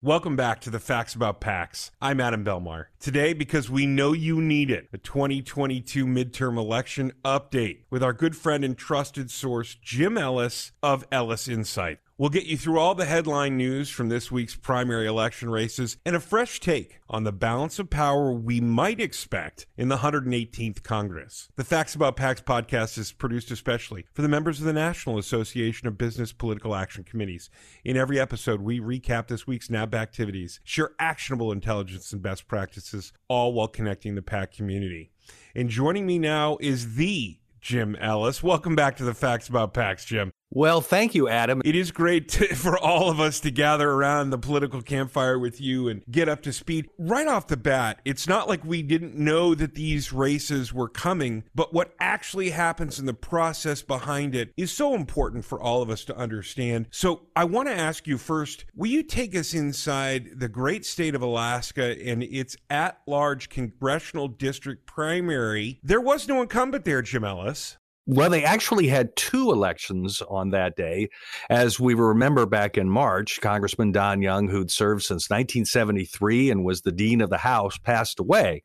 Welcome 0.00 0.36
back 0.36 0.60
to 0.60 0.70
the 0.70 0.78
Facts 0.78 1.16
About 1.16 1.40
PACs. 1.40 1.90
I'm 2.00 2.20
Adam 2.20 2.44
Belmar. 2.44 2.84
Today, 3.00 3.32
because 3.32 3.68
we 3.68 3.84
know 3.84 4.12
you 4.12 4.40
need 4.40 4.70
it, 4.70 4.88
a 4.92 4.98
2022 4.98 6.06
midterm 6.06 6.56
election 6.56 7.12
update 7.24 7.80
with 7.90 8.00
our 8.00 8.12
good 8.12 8.36
friend 8.36 8.64
and 8.64 8.78
trusted 8.78 9.28
source, 9.28 9.74
Jim 9.82 10.16
Ellis 10.16 10.70
of 10.84 11.04
Ellis 11.10 11.48
Insight. 11.48 11.98
We'll 12.20 12.30
get 12.30 12.46
you 12.46 12.56
through 12.56 12.80
all 12.80 12.96
the 12.96 13.04
headline 13.04 13.56
news 13.56 13.90
from 13.90 14.08
this 14.08 14.28
week's 14.28 14.56
primary 14.56 15.06
election 15.06 15.50
races 15.50 15.98
and 16.04 16.16
a 16.16 16.20
fresh 16.20 16.58
take 16.58 16.98
on 17.08 17.22
the 17.22 17.30
balance 17.30 17.78
of 17.78 17.90
power 17.90 18.32
we 18.32 18.60
might 18.60 18.98
expect 18.98 19.66
in 19.76 19.86
the 19.86 19.98
118th 19.98 20.82
Congress. 20.82 21.48
The 21.54 21.62
Facts 21.62 21.94
About 21.94 22.16
PACs 22.16 22.42
podcast 22.42 22.98
is 22.98 23.12
produced 23.12 23.52
especially 23.52 24.04
for 24.12 24.22
the 24.22 24.28
members 24.28 24.58
of 24.58 24.66
the 24.66 24.72
National 24.72 25.16
Association 25.16 25.86
of 25.86 25.96
Business 25.96 26.32
Political 26.32 26.74
Action 26.74 27.04
Committees. 27.04 27.50
In 27.84 27.96
every 27.96 28.18
episode, 28.18 28.62
we 28.62 28.80
recap 28.80 29.28
this 29.28 29.46
week's 29.46 29.70
NAB 29.70 29.94
activities, 29.94 30.58
share 30.64 30.90
actionable 30.98 31.52
intelligence 31.52 32.12
and 32.12 32.20
best 32.20 32.48
practices, 32.48 33.12
all 33.28 33.52
while 33.52 33.68
connecting 33.68 34.16
the 34.16 34.22
PAC 34.22 34.50
community. 34.50 35.12
And 35.54 35.70
joining 35.70 36.04
me 36.04 36.18
now 36.18 36.58
is 36.60 36.96
the 36.96 37.38
Jim 37.60 37.94
Ellis. 37.94 38.42
Welcome 38.42 38.74
back 38.74 38.96
to 38.96 39.04
the 39.04 39.14
Facts 39.14 39.48
About 39.48 39.72
PACs, 39.72 40.04
Jim. 40.04 40.32
Well, 40.50 40.80
thank 40.80 41.14
you, 41.14 41.28
Adam. 41.28 41.60
It 41.62 41.76
is 41.76 41.90
great 41.92 42.28
to, 42.30 42.46
for 42.54 42.78
all 42.78 43.10
of 43.10 43.20
us 43.20 43.38
to 43.40 43.50
gather 43.50 43.90
around 43.90 44.30
the 44.30 44.38
political 44.38 44.80
campfire 44.80 45.38
with 45.38 45.60
you 45.60 45.88
and 45.88 46.02
get 46.10 46.28
up 46.28 46.42
to 46.42 46.54
speed. 46.54 46.88
Right 46.98 47.28
off 47.28 47.48
the 47.48 47.58
bat, 47.58 48.00
it's 48.06 48.26
not 48.26 48.48
like 48.48 48.64
we 48.64 48.82
didn't 48.82 49.14
know 49.14 49.54
that 49.54 49.74
these 49.74 50.10
races 50.10 50.72
were 50.72 50.88
coming, 50.88 51.44
but 51.54 51.74
what 51.74 51.94
actually 52.00 52.50
happens 52.50 52.98
in 52.98 53.04
the 53.04 53.12
process 53.12 53.82
behind 53.82 54.34
it 54.34 54.54
is 54.56 54.72
so 54.72 54.94
important 54.94 55.44
for 55.44 55.60
all 55.60 55.82
of 55.82 55.90
us 55.90 56.04
to 56.06 56.16
understand. 56.16 56.86
So 56.90 57.26
I 57.36 57.44
want 57.44 57.68
to 57.68 57.74
ask 57.74 58.06
you 58.06 58.16
first 58.16 58.64
will 58.74 58.90
you 58.90 59.02
take 59.02 59.36
us 59.36 59.52
inside 59.52 60.40
the 60.40 60.48
great 60.48 60.86
state 60.86 61.14
of 61.14 61.20
Alaska 61.20 61.94
and 62.02 62.22
its 62.22 62.56
at 62.70 63.00
large 63.06 63.50
congressional 63.50 64.28
district 64.28 64.86
primary? 64.86 65.78
There 65.82 66.00
was 66.00 66.26
no 66.26 66.40
incumbent 66.40 66.86
there, 66.86 67.02
Jim 67.02 67.24
Ellis. 67.24 67.76
Well, 68.10 68.30
they 68.30 68.42
actually 68.42 68.88
had 68.88 69.14
two 69.16 69.52
elections 69.52 70.22
on 70.30 70.48
that 70.50 70.76
day. 70.76 71.10
As 71.50 71.78
we 71.78 71.92
remember 71.92 72.46
back 72.46 72.78
in 72.78 72.88
March, 72.88 73.38
Congressman 73.42 73.92
Don 73.92 74.22
Young, 74.22 74.48
who'd 74.48 74.70
served 74.70 75.02
since 75.02 75.28
1973 75.28 76.50
and 76.50 76.64
was 76.64 76.80
the 76.80 76.90
dean 76.90 77.20
of 77.20 77.28
the 77.28 77.36
House, 77.36 77.76
passed 77.76 78.18
away. 78.18 78.62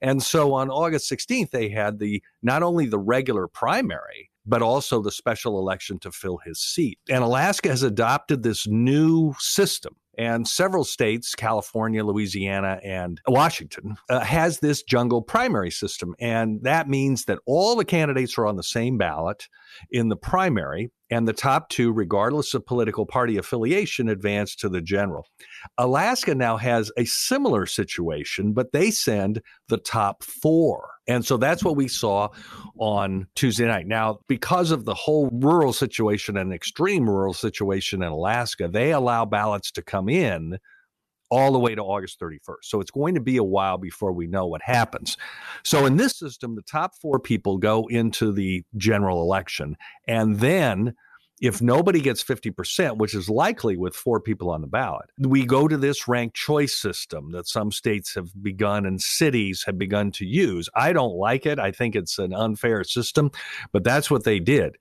And 0.00 0.22
so 0.22 0.54
on 0.54 0.70
August 0.70 1.10
16th, 1.10 1.50
they 1.50 1.68
had 1.68 1.98
the 1.98 2.22
not 2.44 2.62
only 2.62 2.86
the 2.86 3.00
regular 3.00 3.48
primary, 3.48 4.30
but 4.46 4.62
also 4.62 5.02
the 5.02 5.10
special 5.10 5.58
election 5.58 5.98
to 5.98 6.12
fill 6.12 6.38
his 6.44 6.60
seat. 6.60 7.00
And 7.10 7.24
Alaska 7.24 7.70
has 7.70 7.82
adopted 7.82 8.44
this 8.44 8.68
new 8.68 9.34
system 9.40 9.96
and 10.18 10.46
several 10.48 10.84
states, 10.84 11.34
California, 11.34 12.04
Louisiana, 12.04 12.80
and 12.82 13.20
Washington, 13.26 13.96
uh, 14.08 14.20
has 14.20 14.60
this 14.60 14.82
jungle 14.82 15.22
primary 15.22 15.70
system. 15.70 16.14
And 16.18 16.62
that 16.62 16.88
means 16.88 17.24
that 17.24 17.38
all 17.46 17.76
the 17.76 17.84
candidates 17.84 18.38
are 18.38 18.46
on 18.46 18.56
the 18.56 18.62
same 18.62 18.98
ballot 18.98 19.48
in 19.90 20.08
the 20.08 20.16
primary, 20.16 20.90
and 21.10 21.28
the 21.28 21.32
top 21.32 21.68
two, 21.68 21.92
regardless 21.92 22.54
of 22.54 22.66
political 22.66 23.06
party 23.06 23.36
affiliation, 23.36 24.08
advance 24.08 24.56
to 24.56 24.68
the 24.68 24.80
general. 24.80 25.26
Alaska 25.78 26.34
now 26.34 26.56
has 26.56 26.90
a 26.96 27.04
similar 27.04 27.66
situation, 27.66 28.52
but 28.52 28.72
they 28.72 28.90
send 28.90 29.42
the 29.68 29.78
top 29.78 30.22
four. 30.22 30.88
And 31.08 31.24
so 31.24 31.36
that's 31.36 31.62
what 31.62 31.76
we 31.76 31.88
saw 31.88 32.28
on 32.78 33.28
Tuesday 33.34 33.66
night. 33.66 33.86
Now, 33.86 34.18
because 34.28 34.70
of 34.70 34.84
the 34.84 34.94
whole 34.94 35.28
rural 35.32 35.72
situation 35.72 36.36
and 36.36 36.52
extreme 36.52 37.08
rural 37.08 37.34
situation 37.34 38.02
in 38.02 38.08
Alaska, 38.08 38.68
they 38.68 38.92
allow 38.92 39.24
ballots 39.24 39.70
to 39.72 39.82
come 39.82 40.08
in 40.08 40.58
all 41.30 41.52
the 41.52 41.58
way 41.58 41.74
to 41.74 41.82
August 41.82 42.20
31st. 42.20 42.62
So 42.62 42.80
it's 42.80 42.90
going 42.90 43.14
to 43.14 43.20
be 43.20 43.36
a 43.36 43.44
while 43.44 43.78
before 43.78 44.12
we 44.12 44.26
know 44.26 44.46
what 44.46 44.62
happens. 44.62 45.16
So 45.64 45.86
in 45.86 45.96
this 45.96 46.18
system, 46.18 46.54
the 46.54 46.62
top 46.62 46.94
four 47.00 47.18
people 47.18 47.58
go 47.58 47.86
into 47.88 48.32
the 48.32 48.64
general 48.76 49.22
election. 49.22 49.76
And 50.06 50.38
then 50.38 50.94
if 51.40 51.60
nobody 51.60 52.00
gets 52.00 52.24
50%, 52.24 52.96
which 52.96 53.14
is 53.14 53.28
likely 53.28 53.76
with 53.76 53.94
four 53.94 54.20
people 54.20 54.50
on 54.50 54.62
the 54.62 54.66
ballot, 54.66 55.10
we 55.18 55.44
go 55.44 55.68
to 55.68 55.76
this 55.76 56.08
ranked 56.08 56.34
choice 56.34 56.74
system 56.74 57.32
that 57.32 57.46
some 57.46 57.70
states 57.70 58.14
have 58.14 58.30
begun 58.42 58.86
and 58.86 59.00
cities 59.00 59.62
have 59.66 59.76
begun 59.76 60.10
to 60.12 60.24
use. 60.24 60.68
I 60.74 60.92
don't 60.92 61.16
like 61.16 61.44
it. 61.44 61.58
I 61.58 61.72
think 61.72 61.94
it's 61.94 62.18
an 62.18 62.32
unfair 62.32 62.84
system, 62.84 63.30
but 63.72 63.84
that's 63.84 64.10
what 64.10 64.24
they 64.24 64.38
did. 64.38 64.76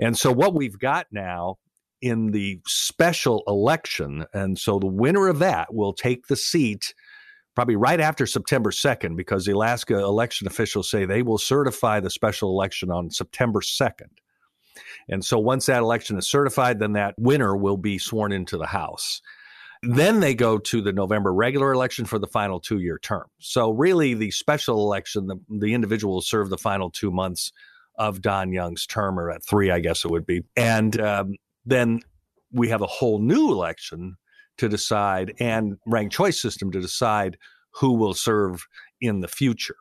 And 0.00 0.18
so 0.18 0.32
what 0.32 0.54
we've 0.54 0.78
got 0.78 1.06
now 1.12 1.58
in 2.00 2.32
the 2.32 2.60
special 2.66 3.44
election. 3.46 4.24
And 4.34 4.58
so 4.58 4.80
the 4.80 4.86
winner 4.88 5.28
of 5.28 5.38
that 5.38 5.72
will 5.72 5.92
take 5.92 6.26
the 6.26 6.36
seat 6.36 6.94
probably 7.54 7.76
right 7.76 8.00
after 8.00 8.26
September 8.26 8.70
2nd, 8.70 9.14
because 9.14 9.44
the 9.44 9.52
Alaska 9.52 9.98
election 9.98 10.46
officials 10.46 10.90
say 10.90 11.04
they 11.04 11.22
will 11.22 11.38
certify 11.38 12.00
the 12.00 12.10
special 12.10 12.48
election 12.48 12.90
on 12.90 13.10
September 13.10 13.60
2nd. 13.60 14.08
And 15.08 15.24
so 15.24 15.38
once 15.38 15.66
that 15.66 15.80
election 15.80 16.16
is 16.18 16.28
certified, 16.28 16.78
then 16.78 16.92
that 16.92 17.14
winner 17.18 17.56
will 17.56 17.76
be 17.76 17.98
sworn 17.98 18.32
into 18.32 18.56
the 18.56 18.66
House. 18.66 19.20
Then 19.82 20.20
they 20.20 20.34
go 20.34 20.58
to 20.58 20.80
the 20.80 20.92
November 20.92 21.34
regular 21.34 21.72
election 21.72 22.04
for 22.04 22.18
the 22.18 22.28
final 22.28 22.60
two 22.60 22.78
year 22.78 22.98
term. 22.98 23.26
So, 23.40 23.70
really, 23.70 24.14
the 24.14 24.30
special 24.30 24.78
election, 24.78 25.26
the, 25.26 25.36
the 25.48 25.74
individual 25.74 26.14
will 26.14 26.22
serve 26.22 26.50
the 26.50 26.58
final 26.58 26.88
two 26.88 27.10
months 27.10 27.52
of 27.96 28.22
Don 28.22 28.52
Young's 28.52 28.86
term, 28.86 29.18
or 29.18 29.30
at 29.30 29.44
three, 29.44 29.72
I 29.72 29.80
guess 29.80 30.04
it 30.04 30.10
would 30.10 30.24
be. 30.24 30.42
And 30.56 31.00
um, 31.00 31.34
then 31.66 32.00
we 32.52 32.68
have 32.68 32.80
a 32.80 32.86
whole 32.86 33.18
new 33.18 33.50
election 33.50 34.16
to 34.58 34.68
decide 34.68 35.34
and 35.40 35.76
ranked 35.86 36.14
choice 36.14 36.40
system 36.40 36.70
to 36.70 36.80
decide 36.80 37.36
who 37.72 37.94
will 37.94 38.14
serve 38.14 38.66
in 39.00 39.20
the 39.20 39.28
future. 39.28 39.76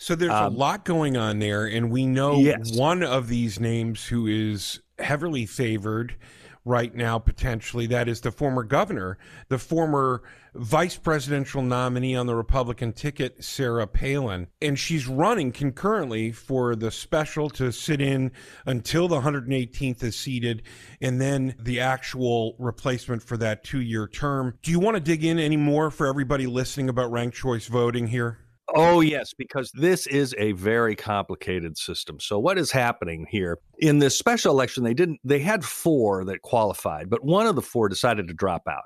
So 0.00 0.14
there's 0.14 0.32
um, 0.32 0.54
a 0.54 0.56
lot 0.56 0.86
going 0.86 1.18
on 1.18 1.40
there, 1.40 1.66
and 1.66 1.90
we 1.90 2.06
know 2.06 2.38
yes. 2.38 2.74
one 2.74 3.02
of 3.02 3.28
these 3.28 3.60
names 3.60 4.06
who 4.06 4.26
is 4.26 4.80
heavily 4.98 5.44
favored 5.44 6.16
right 6.64 6.94
now, 6.94 7.18
potentially. 7.18 7.86
That 7.86 8.08
is 8.08 8.22
the 8.22 8.32
former 8.32 8.62
governor, 8.62 9.18
the 9.50 9.58
former 9.58 10.22
vice 10.54 10.96
presidential 10.96 11.60
nominee 11.60 12.16
on 12.16 12.26
the 12.26 12.34
Republican 12.34 12.94
ticket, 12.94 13.44
Sarah 13.44 13.86
Palin. 13.86 14.46
And 14.62 14.78
she's 14.78 15.06
running 15.06 15.52
concurrently 15.52 16.32
for 16.32 16.74
the 16.74 16.90
special 16.90 17.50
to 17.50 17.70
sit 17.70 18.00
in 18.00 18.32
until 18.64 19.06
the 19.06 19.20
118th 19.20 20.02
is 20.02 20.16
seated, 20.16 20.62
and 21.02 21.20
then 21.20 21.54
the 21.58 21.80
actual 21.80 22.56
replacement 22.58 23.22
for 23.22 23.36
that 23.36 23.64
two 23.64 23.82
year 23.82 24.08
term. 24.08 24.54
Do 24.62 24.70
you 24.70 24.80
want 24.80 24.94
to 24.94 25.00
dig 25.00 25.26
in 25.26 25.38
any 25.38 25.58
more 25.58 25.90
for 25.90 26.06
everybody 26.06 26.46
listening 26.46 26.88
about 26.88 27.12
ranked 27.12 27.36
choice 27.36 27.66
voting 27.66 28.06
here? 28.06 28.38
Oh, 28.74 29.00
yes, 29.00 29.32
because 29.34 29.72
this 29.72 30.06
is 30.06 30.34
a 30.38 30.52
very 30.52 30.94
complicated 30.94 31.76
system. 31.76 32.20
So 32.20 32.38
what 32.38 32.58
is 32.58 32.70
happening 32.70 33.26
here 33.28 33.58
in 33.78 33.98
this 33.98 34.16
special 34.16 34.52
election? 34.52 34.84
They 34.84 34.94
didn't, 34.94 35.20
they 35.24 35.40
had 35.40 35.64
four 35.64 36.24
that 36.26 36.42
qualified, 36.42 37.10
but 37.10 37.24
one 37.24 37.46
of 37.46 37.56
the 37.56 37.62
four 37.62 37.88
decided 37.88 38.28
to 38.28 38.34
drop 38.34 38.62
out. 38.68 38.84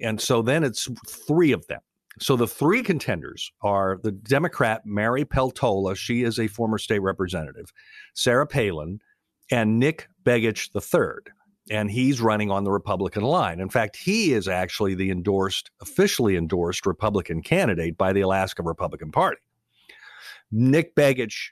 And 0.00 0.20
so 0.20 0.42
then 0.42 0.62
it's 0.62 0.88
three 1.08 1.52
of 1.52 1.66
them. 1.66 1.80
So 2.20 2.36
the 2.36 2.46
three 2.46 2.82
contenders 2.82 3.50
are 3.62 3.98
the 4.02 4.12
Democrat 4.12 4.82
Mary 4.84 5.24
Peltola. 5.24 5.96
She 5.96 6.22
is 6.22 6.38
a 6.38 6.46
former 6.46 6.78
state 6.78 7.00
representative, 7.00 7.72
Sarah 8.14 8.46
Palin, 8.46 9.00
and 9.50 9.78
Nick 9.78 10.08
Begich 10.24 10.70
III 10.74 11.32
and 11.70 11.90
he's 11.90 12.20
running 12.20 12.50
on 12.50 12.64
the 12.64 12.70
Republican 12.70 13.22
line. 13.22 13.60
In 13.60 13.68
fact, 13.68 13.96
he 13.96 14.32
is 14.32 14.48
actually 14.48 14.94
the 14.94 15.10
endorsed, 15.10 15.70
officially 15.80 16.36
endorsed 16.36 16.86
Republican 16.86 17.42
candidate 17.42 17.96
by 17.96 18.12
the 18.12 18.20
Alaska 18.20 18.62
Republican 18.62 19.10
Party. 19.10 19.40
Nick 20.52 20.94
Begich, 20.94 21.50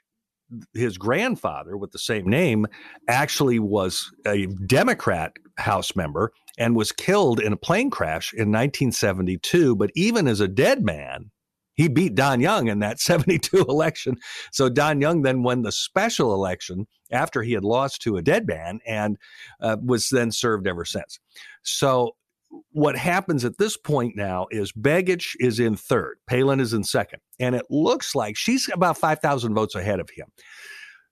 his 0.73 0.97
grandfather 0.97 1.75
with 1.75 1.91
the 1.91 1.99
same 1.99 2.29
name, 2.29 2.65
actually 3.07 3.59
was 3.59 4.11
a 4.25 4.45
Democrat 4.67 5.33
House 5.57 5.95
member 5.95 6.31
and 6.57 6.75
was 6.75 6.91
killed 6.91 7.39
in 7.39 7.51
a 7.53 7.57
plane 7.57 7.89
crash 7.89 8.33
in 8.33 8.51
1972. 8.51 9.75
But 9.75 9.91
even 9.95 10.27
as 10.27 10.39
a 10.39 10.47
dead 10.47 10.83
man, 10.83 11.31
he 11.75 11.87
beat 11.87 12.15
Don 12.15 12.39
Young 12.39 12.67
in 12.67 12.79
that 12.79 12.99
72 12.99 13.57
election. 13.57 14.17
So 14.51 14.69
Don 14.69 15.01
Young 15.01 15.21
then 15.21 15.43
won 15.43 15.61
the 15.61 15.71
special 15.71 16.33
election 16.33 16.87
after 17.11 17.43
he 17.43 17.53
had 17.53 17.63
lost 17.63 18.01
to 18.03 18.17
a 18.17 18.21
dead 18.21 18.47
man 18.47 18.79
and 18.85 19.17
uh, 19.61 19.77
was 19.83 20.09
then 20.09 20.31
served 20.31 20.67
ever 20.67 20.85
since. 20.85 21.19
So 21.63 22.15
what 22.71 22.95
happens 22.95 23.43
at 23.43 23.57
this 23.57 23.77
point 23.77 24.15
now 24.15 24.47
is 24.51 24.71
Begich 24.71 25.35
is 25.39 25.59
in 25.59 25.75
third, 25.75 26.17
Palin 26.27 26.59
is 26.59 26.73
in 26.73 26.83
second, 26.83 27.19
and 27.39 27.55
it 27.55 27.65
looks 27.69 28.15
like 28.15 28.37
she's 28.37 28.69
about 28.73 28.97
5,000 28.97 29.53
votes 29.53 29.75
ahead 29.75 29.99
of 29.99 30.09
him. 30.09 30.27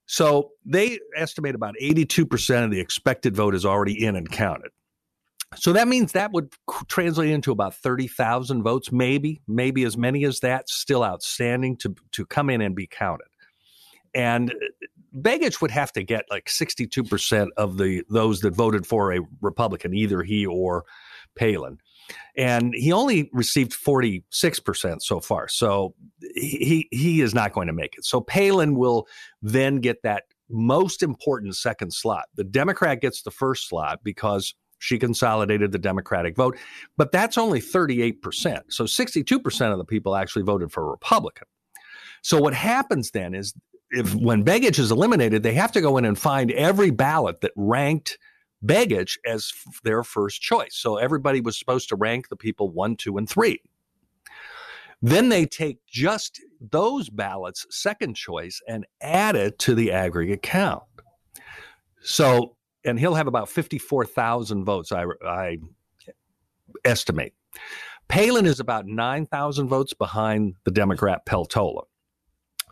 So 0.06 0.52
they 0.66 1.00
estimate 1.16 1.56
about 1.56 1.76
82% 1.82 2.66
of 2.66 2.72
the 2.72 2.80
expected 2.80 3.36
vote 3.36 3.56
is 3.56 3.66
already 3.66 4.06
in 4.06 4.16
and 4.16 4.30
counted. 4.30 4.72
So 5.56 5.74
that 5.74 5.88
means 5.88 6.12
that 6.12 6.32
would 6.32 6.54
translate 6.88 7.30
into 7.32 7.52
about 7.52 7.76
30,000 7.76 8.64
votes, 8.64 8.92
maybe, 8.92 9.42
maybe 9.48 9.84
as 9.84 9.98
many 9.98 10.26
as 10.26 10.40
that, 10.42 10.70
still 10.70 11.04
outstanding 11.04 11.78
to, 11.78 11.96
to 12.12 12.26
come 12.26 12.50
in 12.50 12.62
and 12.62 12.76
be 12.76 12.88
counted. 12.88 13.28
And 14.14 14.52
uh, 14.52 14.88
Begich 15.18 15.62
would 15.62 15.72
have 15.72 15.92
to 15.94 16.04
get 16.04 16.26
like 16.30 16.46
62% 16.46 17.48
of 17.58 17.78
the 17.78 18.04
those 18.10 18.42
that 18.42 18.56
voted 18.56 18.86
for 18.86 19.14
a 19.14 19.22
Republican, 19.42 19.94
either 19.94 20.24
he 20.24 20.46
or 20.46 20.86
Palin. 21.36 21.80
And 22.36 22.74
he 22.76 22.92
only 22.92 23.30
received 23.32 23.72
46% 23.72 25.02
so 25.02 25.20
far. 25.20 25.48
So 25.48 25.96
he, 26.36 26.88
he 26.92 27.22
is 27.22 27.34
not 27.34 27.54
going 27.54 27.68
to 27.68 27.74
make 27.74 27.96
it. 27.98 28.06
So 28.06 28.22
Palin 28.22 28.76
will 28.76 29.08
then 29.42 29.78
get 29.78 30.04
that 30.04 30.24
most 30.50 31.02
important 31.02 31.56
second 31.56 31.94
slot. 31.94 32.26
The 32.36 32.44
Democrat 32.44 33.02
gets 33.02 33.22
the 33.22 33.32
first 33.32 33.70
slot 33.70 34.00
because 34.04 34.54
she 34.84 35.00
consolidated 35.00 35.72
the 35.72 35.80
Democratic 35.80 36.36
vote, 36.36 36.58
but 36.98 37.14
that's 37.14 37.38
only 37.38 37.62
38%. 37.62 38.64
So 38.68 38.84
62% 38.84 39.72
of 39.72 39.78
the 39.78 39.86
people 39.86 40.14
actually 40.14 40.44
voted 40.44 40.74
for 40.74 40.84
a 40.84 40.90
Republican. 40.90 41.48
So 42.22 42.38
what 42.38 42.54
happens 42.54 43.12
then 43.12 43.34
is 43.34 43.54
if 43.92 44.14
when 44.14 44.44
Begich 44.44 44.80
is 44.80 44.92
eliminated, 44.92 45.42
they 45.42 45.54
have 45.54 45.72
to 45.72 45.82
go 45.82 45.98
in 45.98 46.04
and 46.04 46.20
find 46.20 46.52
every 46.52 46.92
ballot 46.92 47.40
that 47.42 47.54
ranked 47.56 48.18
Begich 48.66 49.18
as 49.26 49.54
f- 49.68 49.82
their 49.84 50.04
first 50.04 50.42
choice. 50.42 50.76
So 50.76 50.98
everybody 50.98 51.40
was 51.40 51.58
supposed 51.58 51.88
to 51.90 51.96
rank 51.96 52.28
the 52.28 52.36
people 52.36 52.70
one, 52.70 52.98
two, 52.98 53.18
and 53.18 53.30
three. 53.30 53.62
Then 55.02 55.30
they 55.30 55.46
take 55.46 55.78
just 55.88 56.42
those 56.72 57.10
ballots, 57.10 57.66
second 57.70 58.16
choice, 58.16 58.62
and 58.68 58.86
add 59.00 59.38
it 59.38 59.60
to 59.60 59.76
the 59.76 59.94
aggregate 59.94 60.42
count. 60.42 60.84
So, 62.02 62.58
and 62.86 63.00
he'll 63.00 63.16
have 63.16 63.28
about 63.28 63.50
54,000 63.50 64.66
votes, 64.66 64.92
I, 64.92 65.06
I 65.26 65.58
estimate. 66.86 67.34
Palin 68.08 68.46
is 68.46 68.60
about 68.60 68.86
9,000 68.86 69.68
votes 69.68 69.94
behind 69.94 70.56
the 70.66 70.72
Democrat 70.72 71.26
Peltola. 71.26 71.84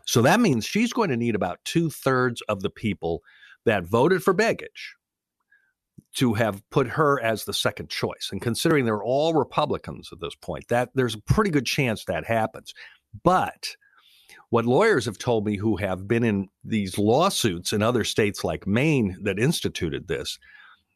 So 0.04 0.22
that 0.22 0.40
means 0.40 0.64
she's 0.64 0.92
going 0.92 1.10
to 1.10 1.16
need 1.16 1.34
about 1.34 1.64
two 1.64 1.88
thirds 1.90 2.42
of 2.42 2.60
the 2.60 2.70
people 2.70 3.22
that 3.64 3.84
voted 3.84 4.22
for 4.22 4.34
Begich 4.34 4.94
to 6.14 6.34
have 6.34 6.62
put 6.70 6.86
her 6.88 7.20
as 7.22 7.44
the 7.44 7.54
second 7.54 7.88
choice. 7.88 8.28
And 8.30 8.42
considering 8.42 8.84
they're 8.84 9.02
all 9.02 9.34
Republicans 9.34 10.10
at 10.12 10.20
this 10.20 10.34
point, 10.34 10.68
that 10.68 10.90
there's 10.94 11.14
a 11.14 11.20
pretty 11.20 11.50
good 11.50 11.66
chance 11.66 12.04
that 12.04 12.26
happens. 12.26 12.74
But 13.22 13.76
what 14.52 14.66
lawyers 14.66 15.06
have 15.06 15.16
told 15.16 15.46
me 15.46 15.56
who 15.56 15.76
have 15.76 16.06
been 16.06 16.22
in 16.22 16.46
these 16.62 16.98
lawsuits 16.98 17.72
in 17.72 17.82
other 17.82 18.04
states 18.04 18.44
like 18.44 18.66
Maine 18.66 19.16
that 19.22 19.38
instituted 19.38 20.08
this 20.08 20.38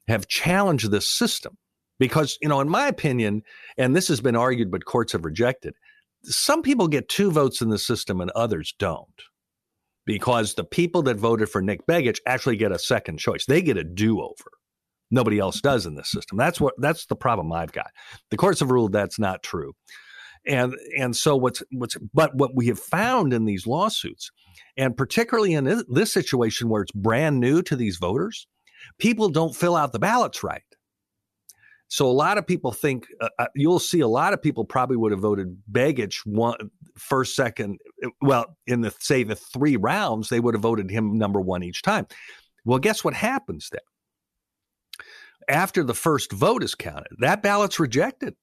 have 0.09 0.29
challenged 0.29 0.91
this 0.91 1.09
system 1.09 1.57
because, 1.99 2.37
you 2.43 2.51
know, 2.51 2.61
in 2.61 2.69
my 2.69 2.87
opinion, 2.87 3.43
and 3.79 3.97
this 3.97 4.09
has 4.09 4.21
been 4.21 4.37
argued, 4.37 4.71
but 4.71 4.85
courts 4.85 5.13
have 5.13 5.25
rejected, 5.25 5.73
some 6.23 6.61
people 6.61 6.87
get 6.87 7.09
two 7.09 7.31
votes 7.31 7.63
in 7.63 7.71
the 7.71 7.79
system 7.79 8.21
and 8.21 8.31
others 8.33 8.75
don't 8.79 9.23
because 10.05 10.53
the 10.53 10.65
people 10.65 11.01
that 11.05 11.17
voted 11.17 11.49
for 11.49 11.63
Nick 11.63 11.87
Begich 11.87 12.19
actually 12.27 12.57
get 12.57 12.73
a 12.73 12.79
second 12.79 13.19
choice. 13.19 13.47
They 13.47 13.63
get 13.63 13.79
a 13.79 13.85
do 13.85 14.21
over. 14.21 14.51
Nobody 15.11 15.39
else 15.39 15.63
does 15.63 15.87
in 15.87 15.95
this 15.95 16.11
system. 16.11 16.37
That's 16.37 16.61
what 16.61 16.75
that's 16.77 17.07
the 17.07 17.17
problem 17.17 17.51
I've 17.55 17.73
got. 17.73 17.91
The 18.31 18.37
courts 18.37 18.61
have 18.61 18.71
ruled 18.71 18.93
that's 18.93 19.19
not 19.19 19.43
true. 19.43 19.73
And 20.47 20.75
and 20.97 21.17
so 21.17 21.37
what's 21.37 21.63
what's 21.73 21.97
but 22.15 22.35
what 22.37 22.55
we 22.55 22.67
have 22.69 22.79
found 22.79 23.33
in 23.33 23.45
these 23.45 23.67
lawsuits, 23.67 24.31
and 24.77 24.97
particularly 24.97 25.55
in 25.55 25.65
this, 25.89 26.13
situation 26.13 26.69
where 26.69 26.83
it's 26.83 26.93
brand 26.93 27.41
new 27.41 27.63
to 27.63 27.75
these 27.75 27.97
voters, 27.97 28.47
people 28.99 29.29
don't 29.29 29.57
fill 29.57 29.77
out 29.77 29.93
the 29.93 29.99
ballots 29.99 30.43
right. 30.43 30.63
So 31.89 32.07
a 32.07 32.13
lot 32.13 32.39
of 32.39 32.47
people 32.47 32.73
think 32.73 33.07
uh, 33.21 33.29
uh 33.39 33.47
you'll 33.55 33.79
see 33.79 34.01
a 34.01 34.09
lot 34.09 34.33
of 34.33 34.43
people 34.43 34.65
probably 34.65 34.97
would 34.97 35.13
have 35.13 35.21
voted 35.21 35.57
Begich 35.71 36.19
one 36.25 36.71
first, 36.97 37.35
second. 37.35 37.79
Well, 38.21 38.57
in 38.67 38.83
the 38.83 38.95
say 39.01 39.25
the 39.25 39.37
three 39.37 39.77
rounds, 39.77 40.29
they 40.29 40.41
would 40.41 40.55
have 40.55 40.63
voted 40.63 40.91
him 40.91 41.19
number 41.19 41.41
one 41.41 41.63
each 41.63 41.83
time. 41.83 42.07
Well, 42.65 42.79
guess 42.79 43.03
what 43.03 43.15
happens 43.15 43.69
then? 43.71 43.81
after 45.49 45.85
the 45.85 45.95
first 45.95 46.33
vote 46.33 46.63
is 46.63 46.75
counted, 46.75 47.17
that 47.19 47.43
ballot's 47.43 47.79
rejected. 47.79 48.35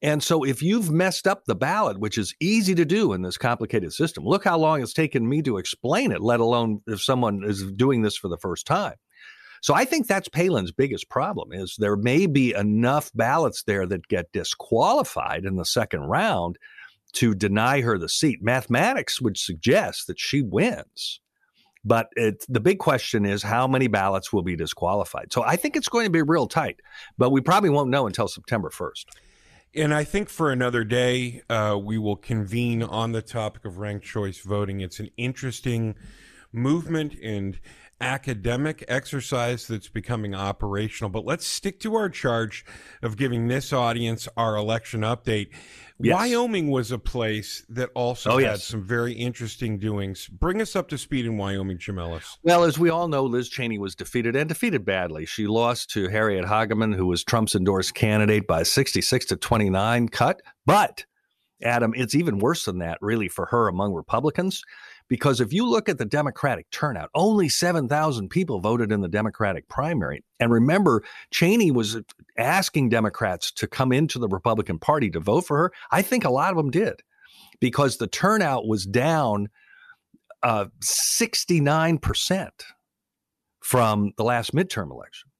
And 0.00 0.22
so 0.22 0.44
if 0.44 0.62
you've 0.62 0.90
messed 0.90 1.26
up 1.26 1.44
the 1.44 1.56
ballot, 1.56 1.98
which 1.98 2.18
is 2.18 2.34
easy 2.40 2.74
to 2.76 2.84
do 2.84 3.12
in 3.12 3.22
this 3.22 3.36
complicated 3.36 3.92
system, 3.92 4.24
look 4.24 4.44
how 4.44 4.56
long 4.56 4.80
it's 4.80 4.92
taken 4.92 5.28
me 5.28 5.42
to 5.42 5.58
explain 5.58 6.12
it, 6.12 6.20
let 6.20 6.40
alone 6.40 6.82
if 6.86 7.02
someone 7.02 7.42
is 7.44 7.70
doing 7.72 8.02
this 8.02 8.16
for 8.16 8.28
the 8.28 8.38
first 8.38 8.66
time. 8.66 8.94
So 9.60 9.74
I 9.74 9.84
think 9.84 10.06
that's 10.06 10.28
Palin's 10.28 10.70
biggest 10.70 11.08
problem 11.08 11.52
is 11.52 11.74
there 11.78 11.96
may 11.96 12.26
be 12.26 12.54
enough 12.54 13.10
ballots 13.12 13.64
there 13.64 13.86
that 13.86 14.06
get 14.06 14.30
disqualified 14.32 15.44
in 15.44 15.56
the 15.56 15.64
second 15.64 16.02
round 16.02 16.58
to 17.14 17.34
deny 17.34 17.80
her 17.80 17.98
the 17.98 18.08
seat. 18.08 18.38
Mathematics 18.40 19.20
would 19.20 19.36
suggest 19.36 20.06
that 20.06 20.20
she 20.20 20.42
wins. 20.42 21.20
But 21.84 22.08
it, 22.16 22.44
the 22.48 22.60
big 22.60 22.78
question 22.78 23.24
is 23.24 23.42
how 23.42 23.66
many 23.66 23.86
ballots 23.86 24.32
will 24.32 24.42
be 24.42 24.56
disqualified. 24.56 25.32
So 25.32 25.42
I 25.42 25.56
think 25.56 25.74
it's 25.74 25.88
going 25.88 26.06
to 26.06 26.10
be 26.10 26.22
real 26.22 26.46
tight, 26.46 26.80
but 27.16 27.30
we 27.30 27.40
probably 27.40 27.70
won't 27.70 27.90
know 27.90 28.06
until 28.06 28.28
September 28.28 28.70
1st. 28.70 29.04
And 29.74 29.94
I 29.94 30.04
think 30.04 30.28
for 30.28 30.50
another 30.50 30.82
day, 30.82 31.42
uh, 31.50 31.78
we 31.80 31.98
will 31.98 32.16
convene 32.16 32.82
on 32.82 33.12
the 33.12 33.22
topic 33.22 33.64
of 33.64 33.78
ranked 33.78 34.06
choice 34.06 34.40
voting. 34.40 34.80
It's 34.80 34.98
an 34.98 35.10
interesting 35.16 35.94
movement 36.52 37.14
and 37.22 37.60
academic 38.00 38.84
exercise 38.88 39.66
that's 39.66 39.88
becoming 39.88 40.34
operational. 40.34 41.10
But 41.10 41.24
let's 41.24 41.46
stick 41.46 41.80
to 41.80 41.94
our 41.94 42.08
charge 42.08 42.64
of 43.02 43.16
giving 43.16 43.48
this 43.48 43.72
audience 43.72 44.28
our 44.36 44.56
election 44.56 45.00
update. 45.00 45.48
Yes. 46.00 46.14
Wyoming 46.14 46.70
was 46.70 46.92
a 46.92 46.98
place 46.98 47.64
that 47.70 47.90
also 47.94 48.30
oh, 48.30 48.38
had 48.38 48.42
yes. 48.42 48.64
some 48.64 48.84
very 48.84 49.12
interesting 49.14 49.80
doings. 49.80 50.28
Bring 50.28 50.60
us 50.60 50.76
up 50.76 50.88
to 50.90 50.98
speed 50.98 51.26
in 51.26 51.36
Wyoming, 51.36 51.78
Jim 51.78 51.98
Ellis. 51.98 52.38
Well, 52.44 52.62
as 52.62 52.78
we 52.78 52.88
all 52.88 53.08
know, 53.08 53.24
Liz 53.24 53.48
Cheney 53.48 53.78
was 53.78 53.96
defeated 53.96 54.36
and 54.36 54.48
defeated 54.48 54.84
badly. 54.84 55.26
She 55.26 55.48
lost 55.48 55.90
to 55.90 56.08
Harriet 56.08 56.44
Hageman, 56.44 56.94
who 56.94 57.06
was 57.06 57.24
Trump's 57.24 57.56
endorsed 57.56 57.94
candidate 57.94 58.46
by 58.46 58.62
66 58.62 59.26
to 59.26 59.36
29 59.36 60.08
cut. 60.10 60.40
But, 60.64 61.04
Adam, 61.64 61.92
it's 61.96 62.14
even 62.14 62.38
worse 62.38 62.66
than 62.66 62.78
that, 62.78 62.98
really, 63.00 63.26
for 63.26 63.46
her 63.46 63.66
among 63.66 63.92
Republicans. 63.92 64.62
Because 65.08 65.40
if 65.40 65.52
you 65.52 65.66
look 65.66 65.88
at 65.88 65.98
the 65.98 66.04
Democratic 66.04 66.70
turnout, 66.70 67.10
only 67.14 67.48
7,000 67.48 68.28
people 68.28 68.60
voted 68.60 68.92
in 68.92 69.00
the 69.00 69.08
Democratic 69.08 69.68
primary. 69.68 70.22
And 70.38 70.52
remember, 70.52 71.02
Cheney 71.30 71.70
was 71.70 71.98
asking 72.36 72.90
Democrats 72.90 73.50
to 73.52 73.66
come 73.66 73.92
into 73.92 74.18
the 74.18 74.28
Republican 74.28 74.78
Party 74.78 75.10
to 75.10 75.20
vote 75.20 75.46
for 75.46 75.56
her. 75.56 75.72
I 75.90 76.02
think 76.02 76.24
a 76.24 76.30
lot 76.30 76.50
of 76.50 76.56
them 76.56 76.70
did 76.70 77.02
because 77.60 77.96
the 77.96 78.06
turnout 78.06 78.66
was 78.66 78.84
down 78.84 79.48
uh, 80.42 80.66
69% 80.82 82.50
from 83.60 84.12
the 84.16 84.24
last 84.24 84.54
midterm 84.54 84.90
election. 84.90 85.30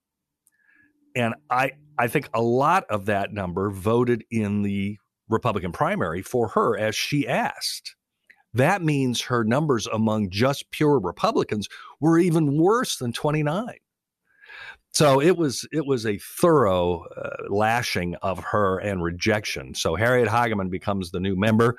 And 1.14 1.34
I, 1.50 1.72
I 1.98 2.08
think 2.08 2.28
a 2.34 2.42
lot 2.42 2.84
of 2.90 3.06
that 3.06 3.32
number 3.32 3.70
voted 3.70 4.24
in 4.30 4.62
the 4.62 4.98
Republican 5.28 5.72
primary 5.72 6.22
for 6.22 6.48
her 6.48 6.78
as 6.78 6.94
she 6.94 7.28
asked 7.28 7.96
that 8.58 8.82
means 8.82 9.20
her 9.22 9.44
numbers 9.44 9.86
among 9.86 10.30
just 10.30 10.70
pure 10.70 10.98
Republicans 10.98 11.68
were 12.00 12.18
even 12.18 12.58
worse 12.58 12.96
than 12.96 13.12
29. 13.12 13.74
So 14.92 15.20
it 15.20 15.36
was 15.36 15.66
it 15.70 15.86
was 15.86 16.06
a 16.06 16.18
thorough 16.18 17.04
uh, 17.16 17.44
lashing 17.50 18.14
of 18.16 18.38
her 18.40 18.78
and 18.78 19.02
rejection. 19.02 19.74
So 19.74 19.94
Harriet 19.94 20.28
Hageman 20.28 20.70
becomes 20.70 21.10
the 21.10 21.20
new 21.20 21.36
member, 21.36 21.76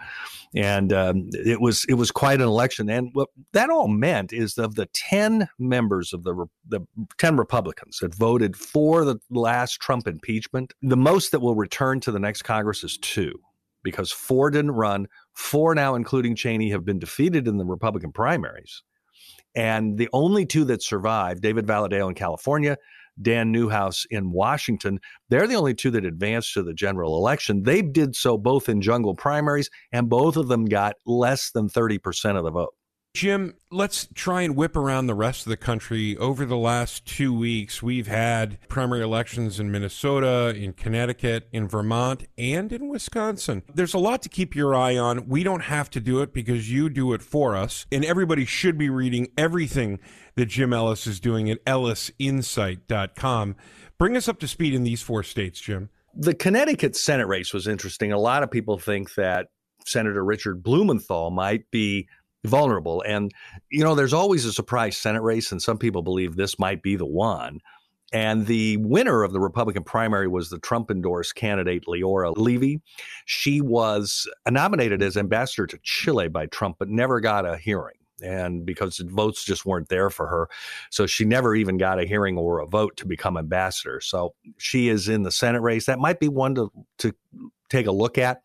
and 0.56 0.94
um, 0.94 1.30
it 1.34 1.60
was 1.60 1.86
it 1.90 1.96
was 1.96 2.12
quite 2.12 2.40
an 2.40 2.48
election. 2.48 2.90
And 2.90 3.10
what 3.14 3.30
that 3.54 3.70
all 3.70 3.88
meant 3.88 4.32
is 4.32 4.58
of 4.58 4.76
the 4.76 4.86
ten 4.94 5.50
members 5.58 6.14
of 6.14 6.24
the 6.24 6.46
the 6.68 6.82
ten 7.18 7.36
Republicans 7.36 7.98
that 8.00 8.16
voted 8.16 8.56
for 8.56 9.04
the 9.04 9.18
last 9.32 9.82
Trump 9.82 10.08
impeachment, 10.08 10.74
the 10.82 10.96
most 10.96 11.32
that 11.32 11.42
will 11.42 11.56
return 11.56 12.00
to 12.02 12.12
the 12.12 12.20
next 12.20 12.44
Congress 12.44 12.84
is 12.84 12.98
two 13.00 13.34
because 13.84 14.12
four 14.12 14.52
didn't 14.52 14.72
run. 14.72 15.08
Four 15.40 15.74
now, 15.74 15.96
including 15.96 16.36
Cheney, 16.36 16.70
have 16.72 16.84
been 16.84 17.00
defeated 17.00 17.48
in 17.48 17.58
the 17.58 17.66
Republican 17.66 18.12
primaries. 18.12 18.84
And 19.56 19.98
the 19.98 20.10
only 20.12 20.46
two 20.46 20.66
that 20.66 20.84
survived, 20.84 21.42
David 21.42 21.66
Valadao 21.66 22.10
in 22.10 22.14
California, 22.14 22.78
Dan 23.20 23.50
Newhouse 23.50 24.06
in 24.12 24.32
Washington, 24.32 25.00
they're 25.30 25.48
the 25.48 25.56
only 25.56 25.74
two 25.74 25.92
that 25.92 26.06
advanced 26.06 26.54
to 26.54 26.62
the 26.62 26.74
general 26.74 27.16
election. 27.16 27.64
They 27.64 27.82
did 27.82 28.18
so 28.18 28.38
both 28.38 28.68
in 28.68 28.82
jungle 28.82 29.16
primaries, 29.16 29.70
and 29.94 30.10
both 30.10 30.36
of 30.36 30.50
them 30.50 30.66
got 30.66 30.96
less 31.06 31.52
than 31.52 31.70
30% 31.70 32.38
of 32.38 32.44
the 32.44 32.52
vote. 32.52 32.76
Jim, 33.20 33.54
let's 33.70 34.08
try 34.14 34.44
and 34.44 34.56
whip 34.56 34.78
around 34.78 35.08
the 35.08 35.14
rest 35.14 35.46
of 35.46 35.50
the 35.50 35.58
country. 35.58 36.16
Over 36.16 36.46
the 36.46 36.56
last 36.56 37.06
two 37.06 37.38
weeks, 37.38 37.84
we've 37.84 38.08
had 38.08 38.58
primary 38.70 39.02
elections 39.02 39.60
in 39.60 39.70
Minnesota, 39.70 40.56
in 40.56 40.72
Connecticut, 40.72 41.50
in 41.52 41.68
Vermont, 41.68 42.28
and 42.38 42.72
in 42.72 42.88
Wisconsin. 42.88 43.64
There's 43.76 43.94
a 43.94 44.00
lot 44.00 44.22
to 44.22 44.30
keep 44.30 44.56
your 44.56 44.74
eye 44.74 44.96
on. 44.96 45.28
We 45.28 45.44
don't 45.44 45.64
have 45.64 45.90
to 45.90 46.00
do 46.00 46.22
it 46.22 46.32
because 46.32 46.72
you 46.72 46.90
do 46.90 47.12
it 47.12 47.22
for 47.22 47.58
us. 47.58 47.86
And 47.92 48.06
everybody 48.06 48.46
should 48.46 48.78
be 48.78 48.90
reading 48.90 49.28
everything 49.38 50.00
that 50.36 50.46
Jim 50.46 50.72
Ellis 50.72 51.06
is 51.06 51.20
doing 51.20 51.50
at 51.50 51.62
ellisinsight.com. 51.66 53.56
Bring 53.98 54.16
us 54.16 54.30
up 54.30 54.40
to 54.40 54.48
speed 54.48 54.74
in 54.74 54.86
these 54.86 55.02
four 55.02 55.24
states, 55.24 55.60
Jim. 55.60 55.90
The 56.16 56.36
Connecticut 56.36 56.96
Senate 56.96 57.28
race 57.28 57.54
was 57.54 57.68
interesting. 57.68 58.14
A 58.14 58.18
lot 58.18 58.44
of 58.44 58.50
people 58.50 58.78
think 58.78 59.16
that 59.16 59.48
Senator 59.86 60.24
Richard 60.24 60.64
Blumenthal 60.64 61.32
might 61.32 61.70
be 61.72 62.08
vulnerable. 62.46 63.04
And, 63.08 63.32
you 63.70 63.84
know, 63.84 63.96
there's 63.96 64.14
always 64.14 64.46
a 64.46 64.54
surprise 64.54 64.98
Senate 64.98 65.22
race, 65.22 65.52
and 65.52 65.62
some 65.62 65.78
people 65.78 66.02
believe 66.02 66.36
this 66.36 66.60
might 66.60 66.82
be 66.82 66.96
the 66.96 67.06
one. 67.06 67.60
And 68.12 68.48
the 68.48 68.78
winner 68.78 69.24
of 69.24 69.34
the 69.34 69.40
Republican 69.40 69.84
primary 69.84 70.28
was 70.28 70.50
the 70.50 70.58
Trump 70.60 70.90
endorsed 70.90 71.36
candidate 71.36 71.86
Leora 71.86 72.36
Levy. 72.36 72.82
She 73.26 73.62
was 73.62 74.28
nominated 74.50 75.04
as 75.04 75.16
ambassador 75.16 75.68
to 75.68 75.80
Chile 75.84 76.28
by 76.28 76.48
Trump, 76.48 76.78
but 76.80 76.90
never 76.90 77.20
got 77.20 77.46
a 77.46 77.58
hearing. 77.58 77.96
And 78.22 78.66
because 78.66 78.98
votes 78.98 79.46
just 79.46 79.66
weren't 79.66 79.90
there 79.90 80.10
for 80.10 80.28
her. 80.28 80.50
So 80.90 81.06
she 81.06 81.24
never 81.24 81.56
even 81.56 81.78
got 81.78 82.00
a 82.00 82.06
hearing 82.06 82.38
or 82.38 82.60
a 82.60 82.66
vote 82.66 82.98
to 82.98 83.06
become 83.06 83.38
ambassador. 83.38 84.02
So 84.02 84.34
she 84.58 84.90
is 84.90 85.08
in 85.08 85.24
the 85.24 85.32
Senate 85.32 85.62
race. 85.62 85.86
That 85.86 86.00
might 86.00 86.20
be 86.20 86.28
one 86.28 86.56
to, 86.56 86.72
to 86.98 87.14
take 87.70 87.86
a 87.86 87.92
look 87.92 88.18
at. 88.18 88.42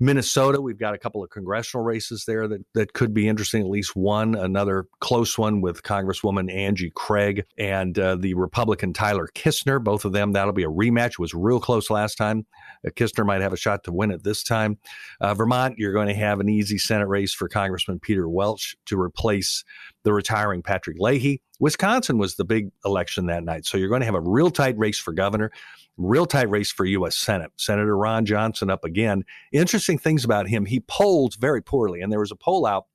Minnesota, 0.00 0.60
we've 0.60 0.78
got 0.78 0.94
a 0.94 0.98
couple 0.98 1.24
of 1.24 1.30
congressional 1.30 1.84
races 1.84 2.24
there 2.24 2.46
that, 2.46 2.64
that 2.74 2.92
could 2.92 3.12
be 3.12 3.26
interesting, 3.26 3.62
at 3.62 3.68
least 3.68 3.96
one, 3.96 4.36
another 4.36 4.86
close 5.00 5.36
one 5.36 5.60
with 5.60 5.82
Congresswoman 5.82 6.52
Angie 6.54 6.92
Craig 6.94 7.44
and 7.58 7.98
uh, 7.98 8.14
the 8.14 8.34
Republican 8.34 8.92
Tyler 8.92 9.28
Kistner. 9.34 9.82
Both 9.82 10.04
of 10.04 10.12
them, 10.12 10.32
that'll 10.32 10.52
be 10.52 10.62
a 10.62 10.68
rematch. 10.68 11.12
It 11.12 11.18
was 11.18 11.34
real 11.34 11.58
close 11.58 11.90
last 11.90 12.14
time. 12.14 12.46
Uh, 12.86 12.90
Kistner 12.90 13.26
might 13.26 13.40
have 13.40 13.52
a 13.52 13.56
shot 13.56 13.82
to 13.84 13.92
win 13.92 14.12
it 14.12 14.22
this 14.22 14.44
time. 14.44 14.78
Uh, 15.20 15.34
Vermont, 15.34 15.74
you're 15.78 15.92
going 15.92 16.08
to 16.08 16.14
have 16.14 16.38
an 16.38 16.48
easy 16.48 16.78
Senate 16.78 17.08
race 17.08 17.34
for 17.34 17.48
Congressman 17.48 17.98
Peter 17.98 18.28
Welch 18.28 18.76
to 18.86 19.00
replace 19.00 19.64
the 20.08 20.14
retiring 20.14 20.62
Patrick 20.62 20.96
Leahy. 20.98 21.42
Wisconsin 21.60 22.16
was 22.16 22.36
the 22.36 22.44
big 22.44 22.70
election 22.82 23.26
that 23.26 23.44
night. 23.44 23.66
So 23.66 23.76
you're 23.76 23.90
going 23.90 24.00
to 24.00 24.06
have 24.06 24.14
a 24.14 24.22
real 24.22 24.50
tight 24.50 24.78
race 24.78 24.98
for 24.98 25.12
governor 25.12 25.50
real 25.98 26.26
tight 26.26 26.48
race 26.48 26.70
for 26.70 26.84
U.S. 26.84 27.16
Senate. 27.16 27.50
Senator 27.56 27.96
Ron 27.96 28.24
Johnson 28.24 28.70
up 28.70 28.84
again. 28.84 29.24
Interesting 29.52 29.98
things 29.98 30.24
about 30.24 30.46
him. 30.46 30.64
He 30.64 30.78
polled 30.78 31.34
very 31.40 31.60
poorly, 31.60 32.00
and 32.00 32.10
there 32.12 32.20
was 32.20 32.30
a 32.30 32.36
poll 32.36 32.64
out 32.64 32.86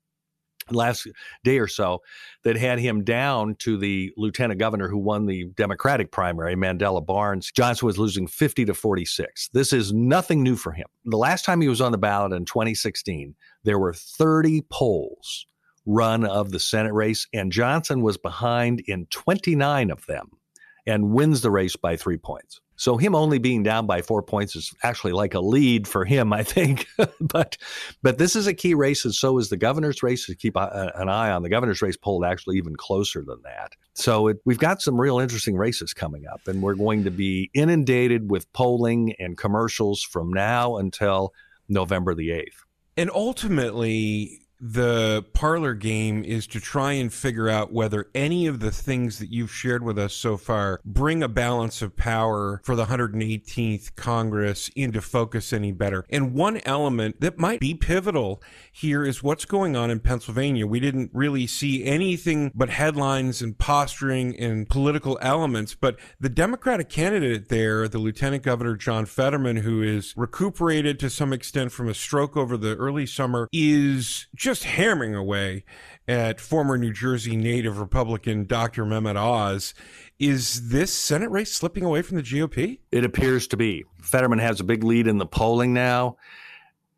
last 0.70 1.06
day 1.44 1.58
or 1.58 1.68
so 1.68 2.00
that 2.42 2.56
had 2.56 2.78
him 2.78 3.04
down 3.04 3.54
to 3.56 3.76
the 3.76 4.10
lieutenant 4.16 4.58
governor 4.58 4.88
who 4.88 4.96
won 4.96 5.26
the 5.26 5.44
Democratic 5.56 6.10
primary, 6.10 6.56
Mandela 6.56 7.04
Barnes. 7.04 7.52
Johnson 7.52 7.84
was 7.84 7.98
losing 7.98 8.26
50 8.26 8.64
to 8.64 8.74
46. 8.74 9.50
This 9.52 9.74
is 9.74 9.92
nothing 9.92 10.42
new 10.42 10.56
for 10.56 10.72
him. 10.72 10.86
The 11.04 11.18
last 11.18 11.44
time 11.44 11.60
he 11.60 11.68
was 11.68 11.82
on 11.82 11.92
the 11.92 11.98
ballot 11.98 12.32
in 12.32 12.46
2016, 12.46 13.34
there 13.64 13.78
were 13.78 13.92
30 13.92 14.62
polls 14.70 15.46
run 15.86 16.24
of 16.24 16.50
the 16.50 16.60
Senate 16.60 16.92
race, 16.92 17.26
and 17.32 17.52
Johnson 17.52 18.02
was 18.02 18.16
behind 18.16 18.80
in 18.86 19.06
29 19.06 19.90
of 19.90 20.06
them 20.06 20.30
and 20.86 21.10
wins 21.10 21.40
the 21.40 21.50
race 21.50 21.76
by 21.76 21.96
three 21.96 22.18
points. 22.18 22.60
So 22.76 22.96
him 22.96 23.14
only 23.14 23.38
being 23.38 23.62
down 23.62 23.86
by 23.86 24.02
four 24.02 24.22
points 24.22 24.56
is 24.56 24.72
actually 24.82 25.12
like 25.12 25.34
a 25.34 25.40
lead 25.40 25.86
for 25.86 26.04
him, 26.04 26.32
I 26.32 26.42
think. 26.42 26.86
but 27.20 27.56
but 28.02 28.18
this 28.18 28.34
is 28.34 28.46
a 28.46 28.54
key 28.54 28.74
race, 28.74 29.04
and 29.04 29.14
so 29.14 29.38
is 29.38 29.48
the 29.48 29.56
governor's 29.56 30.02
race. 30.02 30.26
To 30.26 30.34
keep 30.34 30.56
a, 30.56 30.92
an 30.96 31.08
eye 31.08 31.30
on 31.30 31.42
the 31.42 31.48
governor's 31.48 31.82
race 31.82 31.96
polled 31.96 32.24
actually 32.24 32.56
even 32.56 32.74
closer 32.74 33.22
than 33.22 33.40
that. 33.44 33.72
So 33.94 34.28
it, 34.28 34.38
we've 34.44 34.58
got 34.58 34.82
some 34.82 35.00
real 35.00 35.20
interesting 35.20 35.56
races 35.56 35.94
coming 35.94 36.26
up, 36.26 36.48
and 36.48 36.62
we're 36.62 36.74
going 36.74 37.04
to 37.04 37.10
be 37.10 37.50
inundated 37.54 38.30
with 38.30 38.52
polling 38.52 39.14
and 39.20 39.38
commercials 39.38 40.02
from 40.02 40.32
now 40.32 40.76
until 40.76 41.32
November 41.68 42.14
the 42.14 42.32
eighth. 42.32 42.64
And 42.96 43.10
ultimately, 43.10 44.43
the 44.66 45.22
parlor 45.34 45.74
game 45.74 46.24
is 46.24 46.46
to 46.46 46.58
try 46.58 46.92
and 46.92 47.12
figure 47.12 47.50
out 47.50 47.70
whether 47.70 48.06
any 48.14 48.46
of 48.46 48.60
the 48.60 48.70
things 48.70 49.18
that 49.18 49.30
you've 49.30 49.52
shared 49.52 49.82
with 49.82 49.98
us 49.98 50.14
so 50.14 50.38
far 50.38 50.80
bring 50.86 51.22
a 51.22 51.28
balance 51.28 51.82
of 51.82 51.94
power 51.94 52.62
for 52.64 52.74
the 52.74 52.86
118th 52.86 53.94
Congress 53.94 54.70
into 54.74 55.02
focus 55.02 55.52
any 55.52 55.70
better. 55.70 56.06
And 56.08 56.32
one 56.32 56.62
element 56.64 57.20
that 57.20 57.38
might 57.38 57.60
be 57.60 57.74
pivotal 57.74 58.42
here 58.72 59.04
is 59.04 59.22
what's 59.22 59.44
going 59.44 59.76
on 59.76 59.90
in 59.90 60.00
Pennsylvania. 60.00 60.66
We 60.66 60.80
didn't 60.80 61.10
really 61.12 61.46
see 61.46 61.84
anything 61.84 62.50
but 62.54 62.70
headlines 62.70 63.42
and 63.42 63.58
posturing 63.58 64.34
and 64.40 64.66
political 64.66 65.18
elements, 65.20 65.74
but 65.74 65.98
the 66.18 66.30
Democratic 66.30 66.88
candidate 66.88 67.50
there, 67.50 67.86
the 67.86 67.98
Lieutenant 67.98 68.42
Governor 68.42 68.76
John 68.76 69.04
Fetterman, 69.04 69.56
who 69.58 69.82
is 69.82 70.14
recuperated 70.16 70.98
to 71.00 71.10
some 71.10 71.34
extent 71.34 71.70
from 71.70 71.86
a 71.86 71.94
stroke 71.94 72.34
over 72.34 72.56
the 72.56 72.74
early 72.76 73.04
summer, 73.04 73.46
is 73.52 74.26
just 74.34 74.53
just 74.54 74.64
hammering 74.66 75.16
away 75.16 75.64
at 76.06 76.40
former 76.40 76.78
New 76.78 76.92
Jersey 76.92 77.34
native 77.34 77.80
Republican 77.80 78.46
Dr. 78.46 78.84
Mehmet 78.84 79.16
Oz. 79.16 79.74
Is 80.20 80.68
this 80.68 80.94
Senate 80.94 81.28
race 81.32 81.52
slipping 81.52 81.82
away 81.82 82.02
from 82.02 82.18
the 82.18 82.22
GOP? 82.22 82.78
It 82.92 83.04
appears 83.04 83.48
to 83.48 83.56
be. 83.56 83.84
Fetterman 84.00 84.38
has 84.38 84.60
a 84.60 84.64
big 84.64 84.84
lead 84.84 85.08
in 85.08 85.18
the 85.18 85.26
polling 85.26 85.74
now. 85.74 86.18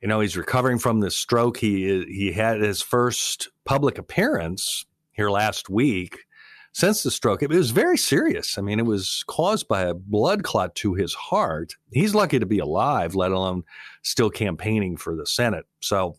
You 0.02 0.08
know, 0.08 0.20
he's 0.20 0.36
recovering 0.36 0.78
from 0.78 1.00
this 1.00 1.16
stroke. 1.16 1.56
He 1.56 2.04
he 2.04 2.32
had 2.32 2.60
his 2.60 2.82
first 2.82 3.48
public 3.64 3.96
appearance 3.96 4.84
here 5.12 5.30
last 5.30 5.70
week 5.70 6.26
since 6.72 7.02
the 7.02 7.10
stroke. 7.10 7.42
It 7.42 7.48
was 7.48 7.70
very 7.70 7.96
serious. 7.96 8.58
I 8.58 8.60
mean, 8.60 8.78
it 8.78 8.84
was 8.84 9.25
caused 9.26 9.66
by 9.66 9.84
a 9.84 9.94
blood 9.94 10.44
clot 10.44 10.75
to 10.75 10.92
his 10.92 11.14
heart. 11.14 11.76
He's 11.90 12.14
lucky 12.14 12.38
to 12.38 12.44
be 12.44 12.58
alive, 12.58 13.14
let 13.14 13.32
alone 13.32 13.62
still 14.02 14.28
campaigning 14.28 14.98
for 14.98 15.16
the 15.16 15.25
Senate. 15.25 15.64
So 15.80 16.18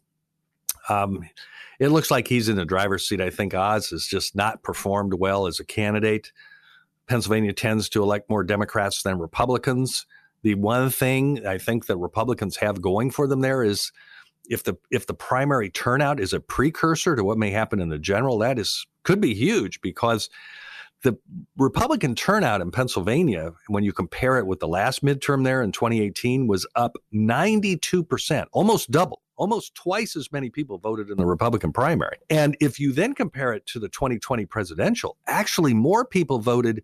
um, 0.89 1.27
it 1.79 1.89
looks 1.89 2.09
like 2.09 2.27
he's 2.27 2.49
in 2.49 2.55
the 2.55 2.65
driver's 2.65 3.07
seat. 3.07 3.21
I 3.21 3.29
think 3.29 3.53
Oz 3.53 3.89
has 3.89 4.05
just 4.05 4.35
not 4.35 4.63
performed 4.63 5.13
well 5.13 5.47
as 5.47 5.59
a 5.59 5.65
candidate. 5.65 6.31
Pennsylvania 7.07 7.53
tends 7.53 7.87
to 7.89 8.03
elect 8.03 8.29
more 8.29 8.43
Democrats 8.43 9.03
than 9.03 9.19
Republicans. 9.19 10.05
The 10.43 10.55
one 10.55 10.89
thing 10.89 11.45
I 11.45 11.57
think 11.57 11.85
that 11.85 11.97
Republicans 11.97 12.57
have 12.57 12.81
going 12.81 13.11
for 13.11 13.27
them 13.27 13.41
there 13.41 13.63
is 13.63 13.91
if 14.49 14.63
the 14.63 14.75
if 14.91 15.05
the 15.05 15.13
primary 15.13 15.69
turnout 15.69 16.19
is 16.19 16.33
a 16.33 16.39
precursor 16.39 17.15
to 17.15 17.23
what 17.23 17.37
may 17.37 17.51
happen 17.51 17.79
in 17.79 17.89
the 17.89 17.99
general, 17.99 18.37
that 18.39 18.57
is 18.57 18.85
could 19.03 19.21
be 19.21 19.33
huge 19.33 19.81
because 19.81 20.29
the 21.03 21.17
Republican 21.57 22.15
turnout 22.15 22.61
in 22.61 22.71
Pennsylvania, 22.71 23.53
when 23.67 23.83
you 23.83 23.93
compare 23.93 24.39
it 24.39 24.47
with 24.47 24.59
the 24.59 24.67
last 24.67 25.03
midterm 25.03 25.43
there 25.43 25.61
in 25.61 25.71
2018, 25.71 26.47
was 26.47 26.65
up 26.75 26.97
92%, 27.13 28.45
almost 28.51 28.89
double 28.89 29.21
almost 29.37 29.75
twice 29.75 30.15
as 30.15 30.31
many 30.31 30.49
people 30.49 30.77
voted 30.77 31.09
in 31.09 31.17
the 31.17 31.25
Republican 31.25 31.71
primary. 31.71 32.17
And 32.29 32.57
if 32.59 32.79
you 32.79 32.91
then 32.91 33.13
compare 33.13 33.53
it 33.53 33.65
to 33.67 33.79
the 33.79 33.89
2020 33.89 34.45
presidential, 34.45 35.17
actually 35.27 35.73
more 35.73 36.05
people 36.05 36.39
voted 36.39 36.83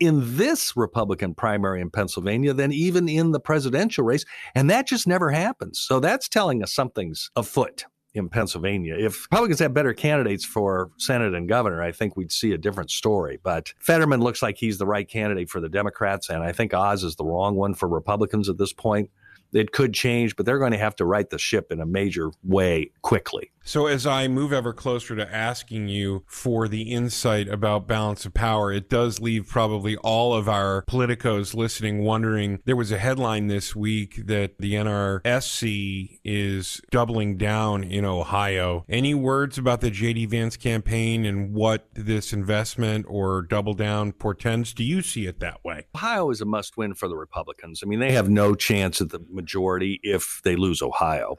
in 0.00 0.36
this 0.36 0.76
Republican 0.76 1.34
primary 1.34 1.80
in 1.80 1.88
Pennsylvania 1.88 2.52
than 2.52 2.72
even 2.72 3.08
in 3.08 3.30
the 3.30 3.38
presidential 3.38 4.04
race. 4.04 4.24
And 4.54 4.68
that 4.68 4.86
just 4.86 5.06
never 5.06 5.30
happens. 5.30 5.78
So 5.78 6.00
that's 6.00 6.28
telling 6.28 6.62
us 6.62 6.74
something's 6.74 7.30
afoot 7.36 7.84
in 8.14 8.28
Pennsylvania. 8.28 8.96
If 8.98 9.26
Republicans 9.30 9.60
had 9.60 9.72
better 9.72 9.94
candidates 9.94 10.44
for 10.44 10.90
Senate 10.98 11.34
and 11.34 11.48
governor, 11.48 11.82
I 11.82 11.92
think 11.92 12.16
we'd 12.16 12.32
see 12.32 12.52
a 12.52 12.58
different 12.58 12.90
story. 12.90 13.38
But 13.42 13.72
Fetterman 13.78 14.20
looks 14.20 14.42
like 14.42 14.58
he's 14.58 14.78
the 14.78 14.86
right 14.86 15.08
candidate 15.08 15.48
for 15.48 15.60
the 15.60 15.68
Democrats, 15.68 16.28
and 16.28 16.42
I 16.42 16.52
think 16.52 16.74
Oz 16.74 17.04
is 17.04 17.16
the 17.16 17.24
wrong 17.24 17.54
one 17.54 17.74
for 17.74 17.88
Republicans 17.88 18.48
at 18.48 18.58
this 18.58 18.72
point 18.72 19.10
it 19.52 19.72
could 19.72 19.94
change, 19.94 20.36
but 20.36 20.46
they're 20.46 20.58
going 20.58 20.72
to 20.72 20.78
have 20.78 20.96
to 20.96 21.04
right 21.04 21.28
the 21.28 21.38
ship 21.38 21.70
in 21.70 21.80
a 21.80 21.86
major 21.86 22.30
way 22.42 22.90
quickly. 23.02 23.52
So, 23.64 23.86
as 23.86 24.06
I 24.08 24.26
move 24.26 24.52
ever 24.52 24.72
closer 24.72 25.14
to 25.14 25.34
asking 25.34 25.86
you 25.88 26.24
for 26.26 26.66
the 26.66 26.82
insight 26.82 27.48
about 27.48 27.86
balance 27.86 28.26
of 28.26 28.34
power, 28.34 28.72
it 28.72 28.88
does 28.88 29.20
leave 29.20 29.46
probably 29.48 29.96
all 29.98 30.34
of 30.34 30.48
our 30.48 30.84
politicos 30.86 31.54
listening 31.54 32.02
wondering. 32.02 32.60
There 32.64 32.74
was 32.74 32.90
a 32.90 32.98
headline 32.98 33.46
this 33.46 33.76
week 33.76 34.26
that 34.26 34.58
the 34.58 34.74
NRSC 34.74 36.18
is 36.24 36.80
doubling 36.90 37.36
down 37.36 37.84
in 37.84 38.04
Ohio. 38.04 38.84
Any 38.88 39.14
words 39.14 39.58
about 39.58 39.80
the 39.80 39.92
JD 39.92 40.28
Vance 40.30 40.56
campaign 40.56 41.24
and 41.24 41.54
what 41.54 41.86
this 41.94 42.32
investment 42.32 43.06
or 43.08 43.42
double 43.42 43.74
down 43.74 44.10
portends? 44.10 44.74
Do 44.74 44.82
you 44.82 45.02
see 45.02 45.26
it 45.26 45.38
that 45.38 45.64
way? 45.64 45.86
Ohio 45.94 46.30
is 46.30 46.40
a 46.40 46.44
must 46.44 46.76
win 46.76 46.94
for 46.94 47.06
the 47.06 47.16
Republicans. 47.16 47.80
I 47.84 47.86
mean, 47.86 48.00
they 48.00 48.12
have 48.12 48.28
no 48.28 48.56
chance 48.56 49.00
at 49.00 49.10
the 49.10 49.20
majority 49.42 50.00
if 50.02 50.40
they 50.44 50.56
lose 50.56 50.82
Ohio. 50.82 51.36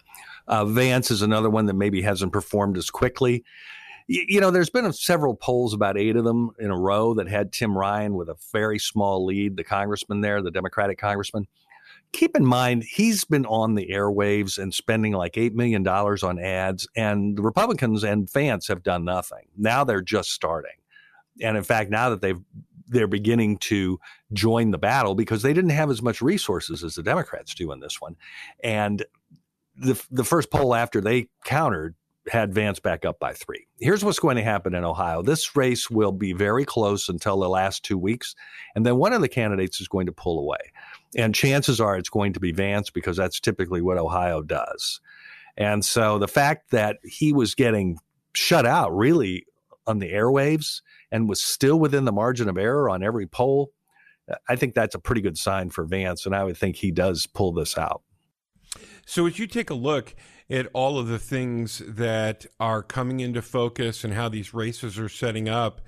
Uh, 0.47 0.65
Vance 0.65 1.09
is 1.09 1.21
another 1.21 1.49
one 1.49 1.65
that 1.67 1.75
maybe 1.75 2.01
hasn't 2.01 2.33
performed 2.33 2.77
as 2.77 2.89
quickly. 2.89 3.43
You, 4.07 4.25
you 4.27 4.41
know, 4.41 4.51
there's 4.51 4.69
been 4.69 4.91
several 4.91 5.35
polls, 5.35 5.73
about 5.73 5.97
eight 5.97 6.17
of 6.17 6.25
them 6.25 6.51
in 6.59 6.69
a 6.69 6.77
row, 6.77 7.13
that 7.13 7.29
had 7.29 7.53
Tim 7.53 7.77
Ryan 7.77 8.15
with 8.15 8.29
a 8.29 8.35
very 8.51 8.77
small 8.77 9.25
lead, 9.25 9.55
the 9.55 9.63
congressman 9.63 10.21
there, 10.21 10.41
the 10.41 10.51
Democratic 10.51 10.97
congressman. 10.97 11.47
Keep 12.11 12.35
in 12.35 12.45
mind, 12.45 12.83
he's 12.83 13.23
been 13.23 13.45
on 13.45 13.73
the 13.73 13.87
airwaves 13.87 14.59
and 14.59 14.71
spending 14.73 15.13
like 15.13 15.33
$8 15.33 15.53
million 15.53 15.87
on 15.87 16.39
ads, 16.39 16.87
and 16.95 17.37
the 17.37 17.41
Republicans 17.41 18.03
and 18.03 18.31
Vance 18.31 18.67
have 18.67 18.83
done 18.83 19.05
nothing. 19.05 19.47
Now 19.57 19.83
they're 19.83 20.01
just 20.01 20.29
starting. 20.31 20.75
And 21.41 21.57
in 21.57 21.63
fact, 21.63 21.89
now 21.89 22.09
that 22.11 22.21
they've 22.21 22.39
they're 22.93 23.07
beginning 23.07 23.57
to 23.57 23.99
join 24.31 24.71
the 24.71 24.77
battle 24.77 25.15
because 25.15 25.41
they 25.41 25.53
didn't 25.53 25.71
have 25.71 25.89
as 25.89 26.01
much 26.01 26.21
resources 26.21 26.83
as 26.83 26.95
the 26.95 27.03
Democrats 27.03 27.53
do 27.53 27.71
in 27.71 27.79
this 27.79 27.99
one. 27.99 28.15
And 28.63 29.03
the 29.75 30.01
the 30.11 30.23
first 30.23 30.51
poll 30.51 30.75
after 30.75 31.01
they 31.01 31.27
countered 31.43 31.95
had 32.27 32.53
Vance 32.53 32.79
back 32.79 33.03
up 33.03 33.19
by 33.19 33.33
three. 33.33 33.67
Here's 33.79 34.03
what's 34.03 34.19
going 34.19 34.37
to 34.37 34.43
happen 34.43 34.73
in 34.73 34.85
Ohio. 34.85 35.21
This 35.21 35.57
race 35.57 35.89
will 35.89 36.13
be 36.13 36.31
very 36.31 36.63
close 36.63 37.09
until 37.09 37.37
the 37.39 37.49
last 37.49 37.83
two 37.83 37.97
weeks, 37.97 38.35
and 38.75 38.85
then 38.85 38.97
one 38.97 39.13
of 39.13 39.21
the 39.21 39.27
candidates 39.27 39.81
is 39.81 39.87
going 39.87 40.05
to 40.05 40.13
pull 40.13 40.39
away. 40.39 40.71
And 41.15 41.35
chances 41.35 41.81
are 41.81 41.97
it's 41.97 42.09
going 42.09 42.33
to 42.33 42.39
be 42.39 42.51
Vance 42.51 42.89
because 42.89 43.17
that's 43.17 43.39
typically 43.39 43.81
what 43.81 43.97
Ohio 43.97 44.41
does. 44.41 45.01
And 45.57 45.83
so 45.83 46.17
the 46.17 46.27
fact 46.27 46.71
that 46.71 46.97
he 47.03 47.33
was 47.33 47.55
getting 47.55 47.99
shut 48.33 48.65
out 48.65 48.95
really 48.95 49.45
on 49.85 49.99
the 49.99 50.11
airwaves 50.11 50.81
and 51.11 51.27
was 51.27 51.43
still 51.43 51.79
within 51.79 52.05
the 52.05 52.11
margin 52.11 52.49
of 52.49 52.57
error 52.57 52.89
on 52.89 53.03
every 53.03 53.27
poll 53.27 53.71
uh, 54.29 54.35
I 54.47 54.55
think 54.55 54.73
that's 54.73 54.95
a 54.95 54.99
pretty 54.99 55.21
good 55.21 55.37
sign 55.37 55.69
for 55.69 55.85
Vance, 55.85 56.25
and 56.25 56.35
I 56.35 56.43
would 56.43 56.57
think 56.57 56.77
he 56.77 56.91
does 56.91 57.27
pull 57.27 57.51
this 57.51 57.77
out. 57.77 58.01
So, 59.05 59.27
as 59.27 59.37
you 59.37 59.47
take 59.47 59.69
a 59.69 59.75
look 59.75 60.15
at 60.49 60.67
all 60.73 60.97
of 60.97 61.07
the 61.07 61.19
things 61.19 61.81
that 61.87 62.45
are 62.59 62.81
coming 62.81 63.19
into 63.19 63.41
focus 63.41 64.03
and 64.03 64.13
how 64.13 64.29
these 64.29 64.53
races 64.53 64.97
are 64.97 65.09
setting 65.09 65.49
up, 65.49 65.81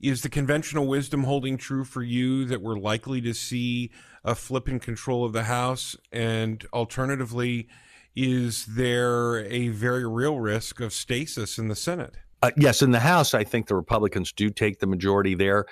is 0.00 0.22
the 0.22 0.28
conventional 0.28 0.86
wisdom 0.86 1.24
holding 1.24 1.56
true 1.56 1.84
for 1.84 2.02
you 2.02 2.44
that 2.44 2.62
we're 2.62 2.78
likely 2.78 3.20
to 3.22 3.34
see 3.34 3.90
a 4.24 4.34
flip 4.34 4.68
in 4.68 4.78
control 4.78 5.24
of 5.24 5.32
the 5.32 5.44
House? 5.44 5.96
And 6.12 6.64
alternatively, 6.72 7.68
is 8.14 8.66
there 8.66 9.44
a 9.46 9.68
very 9.68 10.06
real 10.06 10.38
risk 10.38 10.80
of 10.80 10.92
stasis 10.92 11.58
in 11.58 11.68
the 11.68 11.76
Senate? 11.76 12.16
Uh, 12.42 12.50
yes, 12.56 12.82
in 12.82 12.92
the 12.92 13.00
House, 13.00 13.34
I 13.34 13.44
think 13.44 13.66
the 13.66 13.74
Republicans 13.74 14.32
do 14.32 14.50
take 14.50 14.78
the 14.78 14.86
majority 14.86 15.34
there. 15.34 15.66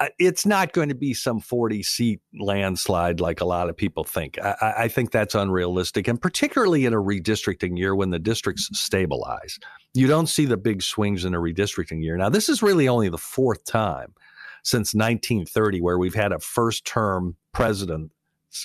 Uh, 0.00 0.08
it's 0.18 0.46
not 0.46 0.72
going 0.72 0.88
to 0.88 0.94
be 0.94 1.12
some 1.12 1.40
40 1.40 1.82
seat 1.82 2.20
landslide 2.38 3.20
like 3.20 3.40
a 3.40 3.44
lot 3.44 3.68
of 3.68 3.76
people 3.76 4.04
think. 4.04 4.38
I, 4.40 4.74
I, 4.78 4.88
think 4.88 5.10
that's 5.10 5.34
unrealistic. 5.34 6.06
And 6.06 6.20
particularly 6.20 6.84
in 6.84 6.94
a 6.94 6.98
redistricting 6.98 7.76
year 7.76 7.96
when 7.96 8.10
the 8.10 8.18
districts 8.20 8.68
stabilize, 8.72 9.58
you 9.94 10.06
don't 10.06 10.28
see 10.28 10.44
the 10.44 10.56
big 10.56 10.82
swings 10.82 11.24
in 11.24 11.34
a 11.34 11.38
redistricting 11.38 12.02
year. 12.02 12.16
Now, 12.16 12.28
this 12.28 12.48
is 12.48 12.62
really 12.62 12.86
only 12.86 13.08
the 13.08 13.18
fourth 13.18 13.64
time 13.64 14.14
since 14.62 14.94
1930 14.94 15.80
where 15.80 15.98
we've 15.98 16.14
had 16.14 16.30
a 16.30 16.38
first 16.38 16.84
term 16.84 17.36
president 17.52 18.12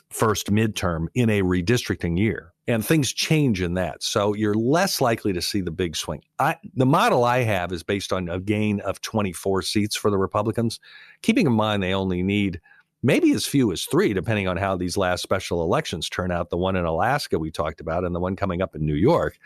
first 0.09 0.51
midterm 0.51 1.07
in 1.13 1.29
a 1.29 1.41
redistricting 1.41 2.17
year. 2.17 2.53
And 2.67 2.85
things 2.85 3.11
change 3.11 3.61
in 3.61 3.73
that. 3.73 4.01
So 4.03 4.33
you're 4.33 4.53
less 4.53 5.01
likely 5.01 5.33
to 5.33 5.41
see 5.41 5.59
the 5.59 5.71
big 5.71 5.97
swing. 5.97 6.21
I, 6.39 6.55
the 6.75 6.85
model 6.85 7.25
I 7.25 7.43
have 7.43 7.73
is 7.73 7.83
based 7.83 8.13
on 8.13 8.29
a 8.29 8.39
gain 8.39 8.79
of 8.81 9.01
24 9.01 9.63
seats 9.63 9.95
for 9.97 10.09
the 10.09 10.17
Republicans, 10.17 10.79
keeping 11.21 11.45
in 11.45 11.53
mind 11.53 11.83
they 11.83 11.93
only 11.93 12.23
need 12.23 12.61
maybe 13.03 13.33
as 13.33 13.45
few 13.45 13.71
as 13.71 13.83
three, 13.83 14.13
depending 14.13 14.47
on 14.47 14.57
how 14.57 14.77
these 14.77 14.95
last 14.95 15.21
special 15.21 15.61
elections 15.61 16.09
turn 16.09 16.31
out. 16.31 16.49
The 16.49 16.57
one 16.57 16.77
in 16.77 16.85
Alaska 16.85 17.37
we 17.37 17.51
talked 17.51 17.81
about, 17.81 18.05
and 18.05 18.15
the 18.15 18.19
one 18.19 18.35
coming 18.35 18.61
up 18.61 18.75
in 18.75 18.85
New 18.85 18.95
York, 18.95 19.37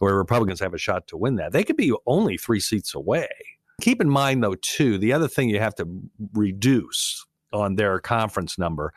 where 0.00 0.14
Republicans 0.14 0.60
have 0.60 0.74
a 0.74 0.78
shot 0.78 1.06
to 1.08 1.16
win 1.16 1.36
that. 1.36 1.52
They 1.52 1.62
could 1.64 1.76
be 1.76 1.94
only 2.06 2.36
three 2.36 2.60
seats 2.60 2.94
away. 2.94 3.28
Keep 3.80 4.00
in 4.00 4.08
mind, 4.10 4.42
though, 4.42 4.56
too, 4.56 4.98
the 4.98 5.12
other 5.12 5.28
thing 5.28 5.50
you 5.50 5.60
have 5.60 5.74
to 5.76 5.86
reduce 6.32 7.25
on 7.52 7.76
their 7.76 7.98
conference 8.00 8.58
number 8.58 8.92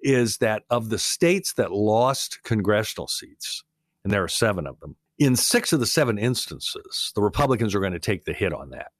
is 0.00 0.38
that 0.38 0.62
of 0.70 0.88
the 0.88 0.98
states 0.98 1.52
that 1.54 1.72
lost 1.72 2.42
congressional 2.42 3.06
seats, 3.06 3.64
and 4.04 4.12
there 4.12 4.24
are 4.24 4.28
seven 4.28 4.66
of 4.66 4.80
them, 4.80 4.96
in 5.18 5.36
six 5.36 5.72
of 5.72 5.80
the 5.80 5.86
seven 5.86 6.18
instances, 6.18 7.12
the 7.14 7.22
Republicans 7.22 7.74
are 7.74 7.80
going 7.80 7.92
to 7.92 7.98
take 7.98 8.24
the 8.24 8.32
hit 8.32 8.54
on 8.54 8.70
that. 8.70 8.92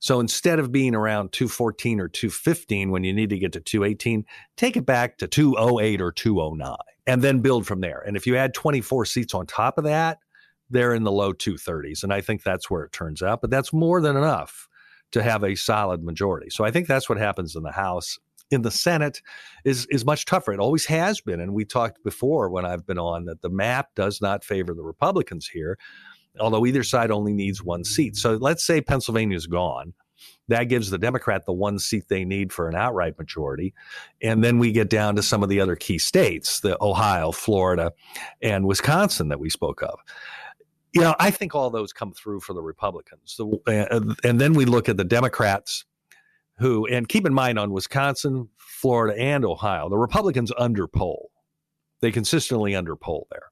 So 0.00 0.18
instead 0.18 0.58
of 0.58 0.72
being 0.72 0.94
around 0.94 1.32
214 1.32 2.00
or 2.00 2.08
215 2.08 2.90
when 2.90 3.04
you 3.04 3.12
need 3.12 3.30
to 3.30 3.38
get 3.38 3.52
to 3.52 3.60
218, 3.60 4.26
take 4.56 4.76
it 4.76 4.84
back 4.84 5.16
to 5.18 5.28
208 5.28 6.00
or 6.00 6.10
209 6.10 6.76
and 7.06 7.22
then 7.22 7.38
build 7.38 7.66
from 7.66 7.80
there. 7.80 8.02
And 8.04 8.16
if 8.16 8.26
you 8.26 8.36
add 8.36 8.52
24 8.52 9.06
seats 9.06 9.32
on 9.32 9.46
top 9.46 9.78
of 9.78 9.84
that, 9.84 10.18
they're 10.70 10.92
in 10.92 11.04
the 11.04 11.12
low 11.12 11.32
230s. 11.32 12.02
And 12.02 12.12
I 12.12 12.20
think 12.20 12.42
that's 12.42 12.68
where 12.68 12.82
it 12.82 12.92
turns 12.92 13.22
out. 13.22 13.40
But 13.40 13.50
that's 13.50 13.72
more 13.72 14.00
than 14.00 14.16
enough 14.16 14.68
to 15.12 15.22
have 15.22 15.44
a 15.44 15.54
solid 15.54 16.02
majority. 16.02 16.50
So 16.50 16.64
I 16.64 16.70
think 16.70 16.88
that's 16.88 17.08
what 17.08 17.18
happens 17.18 17.54
in 17.54 17.62
the 17.62 17.72
House 17.72 18.18
in 18.52 18.62
the 18.62 18.70
Senate 18.70 19.22
is 19.64 19.86
is 19.90 20.04
much 20.04 20.24
tougher. 20.24 20.52
It 20.52 20.60
always 20.60 20.86
has 20.86 21.20
been, 21.20 21.40
and 21.40 21.54
we 21.54 21.64
talked 21.64 22.02
before 22.04 22.50
when 22.50 22.64
I've 22.64 22.86
been 22.86 22.98
on 22.98 23.24
that 23.26 23.42
the 23.42 23.50
map 23.50 23.94
does 23.94 24.20
not 24.20 24.44
favor 24.44 24.74
the 24.74 24.82
Republicans 24.82 25.48
here, 25.48 25.78
although 26.38 26.66
either 26.66 26.82
side 26.82 27.10
only 27.10 27.32
needs 27.32 27.62
one 27.62 27.84
seat. 27.84 28.16
So 28.16 28.36
let's 28.36 28.64
say 28.64 28.80
Pennsylvania's 28.80 29.46
gone. 29.46 29.94
That 30.48 30.64
gives 30.64 30.90
the 30.90 30.98
Democrat 30.98 31.46
the 31.46 31.52
one 31.52 31.78
seat 31.78 32.04
they 32.08 32.24
need 32.24 32.52
for 32.52 32.68
an 32.68 32.76
outright 32.76 33.18
majority. 33.18 33.74
And 34.22 34.44
then 34.44 34.58
we 34.58 34.70
get 34.70 34.88
down 34.88 35.16
to 35.16 35.22
some 35.22 35.42
of 35.42 35.48
the 35.48 35.60
other 35.60 35.74
key 35.74 35.98
states, 35.98 36.60
the 36.60 36.80
Ohio, 36.80 37.32
Florida, 37.32 37.92
and 38.40 38.66
Wisconsin 38.66 39.28
that 39.28 39.40
we 39.40 39.50
spoke 39.50 39.82
of 39.82 39.98
you 40.92 41.00
know, 41.00 41.14
I 41.18 41.30
think 41.30 41.54
all 41.54 41.70
those 41.70 41.92
come 41.92 42.12
through 42.12 42.40
for 42.40 42.52
the 42.52 42.62
Republicans. 42.62 43.40
And 43.66 44.40
then 44.40 44.52
we 44.52 44.64
look 44.64 44.88
at 44.88 44.96
the 44.96 45.04
Democrats 45.04 45.84
who, 46.62 46.86
and 46.86 47.08
keep 47.08 47.26
in 47.26 47.34
mind 47.34 47.58
on 47.58 47.72
Wisconsin, 47.72 48.48
Florida, 48.56 49.20
and 49.20 49.44
Ohio, 49.44 49.88
the 49.88 49.98
Republicans 49.98 50.50
underpoll. 50.52 51.26
They 52.00 52.10
consistently 52.10 52.72
underpoll 52.72 53.24
there. 53.30 53.50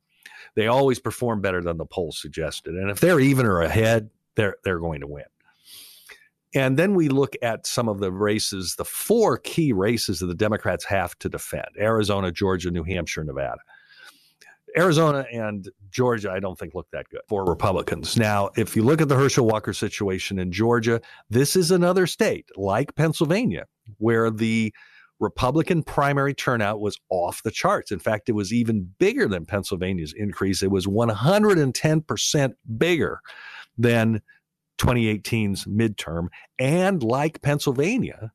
They 0.56 0.66
always 0.66 0.98
perform 0.98 1.40
better 1.40 1.62
than 1.62 1.76
the 1.76 1.84
polls 1.84 2.20
suggested. 2.20 2.74
And 2.74 2.90
if 2.90 3.00
they're 3.00 3.20
even 3.20 3.46
or 3.46 3.60
ahead, 3.60 4.10
they're 4.34 4.56
they're 4.64 4.78
going 4.78 5.00
to 5.00 5.06
win. 5.06 5.24
And 6.54 6.76
then 6.76 6.94
we 6.94 7.08
look 7.08 7.36
at 7.42 7.66
some 7.66 7.88
of 7.88 8.00
the 8.00 8.10
races, 8.10 8.74
the 8.74 8.84
four 8.84 9.38
key 9.38 9.72
races 9.72 10.18
that 10.18 10.26
the 10.26 10.34
Democrats 10.34 10.84
have 10.86 11.16
to 11.20 11.28
defend 11.28 11.68
Arizona, 11.78 12.32
Georgia, 12.32 12.70
New 12.70 12.82
Hampshire, 12.82 13.22
Nevada. 13.22 13.60
Arizona 14.76 15.26
and 15.32 15.68
Georgia, 15.90 16.30
I 16.30 16.40
don't 16.40 16.58
think 16.58 16.74
look 16.74 16.88
that 16.92 17.08
good 17.08 17.20
for 17.28 17.44
Republicans. 17.44 18.16
Now, 18.16 18.50
if 18.56 18.76
you 18.76 18.82
look 18.82 19.00
at 19.00 19.08
the 19.08 19.16
Herschel 19.16 19.46
Walker 19.46 19.72
situation 19.72 20.38
in 20.38 20.52
Georgia, 20.52 21.00
this 21.28 21.56
is 21.56 21.70
another 21.70 22.06
state 22.06 22.46
like 22.56 22.94
Pennsylvania 22.94 23.66
where 23.98 24.30
the 24.30 24.72
Republican 25.18 25.82
primary 25.82 26.34
turnout 26.34 26.80
was 26.80 26.98
off 27.10 27.42
the 27.42 27.50
charts. 27.50 27.92
In 27.92 27.98
fact, 27.98 28.28
it 28.28 28.32
was 28.32 28.52
even 28.52 28.90
bigger 28.98 29.28
than 29.28 29.44
Pennsylvania's 29.44 30.14
increase. 30.16 30.62
It 30.62 30.70
was 30.70 30.86
110% 30.86 32.54
bigger 32.78 33.20
than 33.76 34.22
2018's 34.78 35.66
midterm. 35.66 36.28
And 36.58 37.02
like 37.02 37.42
Pennsylvania, 37.42 38.32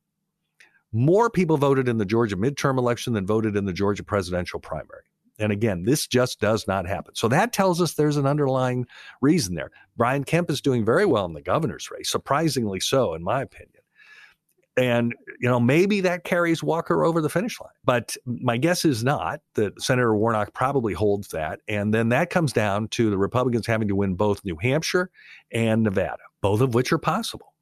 more 0.92 1.28
people 1.28 1.56
voted 1.56 1.88
in 1.88 1.98
the 1.98 2.04
Georgia 2.04 2.36
midterm 2.36 2.78
election 2.78 3.14
than 3.14 3.26
voted 3.26 3.56
in 3.56 3.64
the 3.64 3.72
Georgia 3.72 4.04
presidential 4.04 4.60
primary. 4.60 5.02
And 5.38 5.52
again, 5.52 5.84
this 5.84 6.06
just 6.06 6.40
does 6.40 6.66
not 6.66 6.86
happen. 6.86 7.14
So 7.14 7.28
that 7.28 7.52
tells 7.52 7.80
us 7.80 7.94
there's 7.94 8.16
an 8.16 8.26
underlying 8.26 8.86
reason 9.20 9.54
there. 9.54 9.70
Brian 9.96 10.24
Kemp 10.24 10.50
is 10.50 10.60
doing 10.60 10.84
very 10.84 11.06
well 11.06 11.26
in 11.26 11.34
the 11.34 11.42
governor's 11.42 11.90
race, 11.90 12.10
surprisingly 12.10 12.80
so, 12.80 13.14
in 13.14 13.22
my 13.22 13.42
opinion. 13.42 13.82
And, 14.78 15.14
you 15.40 15.48
know, 15.48 15.58
maybe 15.58 16.02
that 16.02 16.24
carries 16.24 16.62
Walker 16.62 17.02
over 17.04 17.22
the 17.22 17.30
finish 17.30 17.58
line. 17.60 17.70
But 17.84 18.14
my 18.26 18.58
guess 18.58 18.84
is 18.84 19.02
not 19.02 19.40
that 19.54 19.80
Senator 19.80 20.14
Warnock 20.14 20.52
probably 20.52 20.92
holds 20.92 21.28
that. 21.28 21.60
And 21.66 21.94
then 21.94 22.10
that 22.10 22.28
comes 22.28 22.52
down 22.52 22.88
to 22.88 23.08
the 23.08 23.16
Republicans 23.16 23.66
having 23.66 23.88
to 23.88 23.96
win 23.96 24.16
both 24.16 24.44
New 24.44 24.56
Hampshire 24.56 25.10
and 25.50 25.82
Nevada, 25.82 26.22
both 26.42 26.60
of 26.60 26.74
which 26.74 26.92
are 26.92 26.98
possible. 26.98 27.54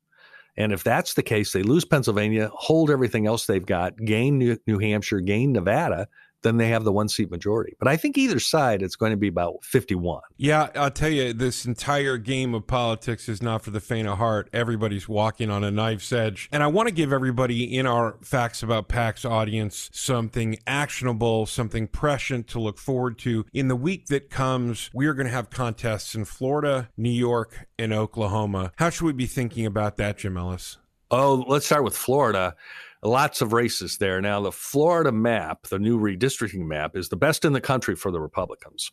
And 0.56 0.72
if 0.72 0.82
that's 0.82 1.14
the 1.14 1.22
case, 1.22 1.52
they 1.52 1.62
lose 1.62 1.84
Pennsylvania, 1.84 2.50
hold 2.52 2.90
everything 2.90 3.26
else 3.26 3.46
they've 3.46 3.64
got, 3.64 3.96
gain 3.96 4.38
New, 4.38 4.56
New 4.66 4.78
Hampshire, 4.78 5.20
gain 5.20 5.52
Nevada, 5.52 6.08
then 6.44 6.58
they 6.58 6.68
have 6.68 6.84
the 6.84 6.92
one 6.92 7.08
seat 7.08 7.30
majority. 7.30 7.74
But 7.80 7.88
I 7.88 7.96
think 7.96 8.16
either 8.16 8.38
side, 8.38 8.82
it's 8.82 8.94
going 8.94 9.10
to 9.10 9.16
be 9.16 9.26
about 9.26 9.64
51. 9.64 10.20
Yeah, 10.36 10.68
I'll 10.76 10.90
tell 10.90 11.10
you, 11.10 11.32
this 11.32 11.64
entire 11.64 12.18
game 12.18 12.54
of 12.54 12.66
politics 12.66 13.28
is 13.28 13.42
not 13.42 13.62
for 13.62 13.70
the 13.70 13.80
faint 13.80 14.06
of 14.06 14.18
heart. 14.18 14.48
Everybody's 14.52 15.08
walking 15.08 15.50
on 15.50 15.64
a 15.64 15.70
knife's 15.70 16.12
edge. 16.12 16.48
And 16.52 16.62
I 16.62 16.68
want 16.68 16.88
to 16.88 16.94
give 16.94 17.12
everybody 17.12 17.76
in 17.76 17.86
our 17.86 18.18
Facts 18.22 18.62
About 18.62 18.88
PACs 18.88 19.28
audience 19.28 19.90
something 19.92 20.56
actionable, 20.66 21.46
something 21.46 21.88
prescient 21.88 22.46
to 22.48 22.60
look 22.60 22.78
forward 22.78 23.18
to. 23.20 23.46
In 23.52 23.68
the 23.68 23.76
week 23.76 24.06
that 24.06 24.30
comes, 24.30 24.90
we 24.92 25.06
are 25.06 25.14
going 25.14 25.26
to 25.26 25.32
have 25.32 25.50
contests 25.50 26.14
in 26.14 26.26
Florida, 26.26 26.90
New 26.96 27.10
York, 27.10 27.66
and 27.78 27.92
Oklahoma. 27.92 28.72
How 28.76 28.90
should 28.90 29.06
we 29.06 29.12
be 29.12 29.26
thinking 29.26 29.66
about 29.66 29.96
that, 29.96 30.18
Jim 30.18 30.36
Ellis? 30.36 30.76
Oh, 31.10 31.44
let's 31.46 31.66
start 31.66 31.84
with 31.84 31.96
Florida 31.96 32.56
lots 33.04 33.40
of 33.40 33.52
races 33.52 33.98
there. 33.98 34.20
Now, 34.20 34.40
the 34.40 34.52
Florida 34.52 35.12
map, 35.12 35.68
the 35.68 35.78
new 35.78 35.98
redistricting 35.98 36.66
map, 36.66 36.96
is 36.96 37.08
the 37.08 37.16
best 37.16 37.44
in 37.44 37.52
the 37.52 37.60
country 37.60 37.94
for 37.94 38.10
the 38.10 38.20
Republicans. 38.20 38.90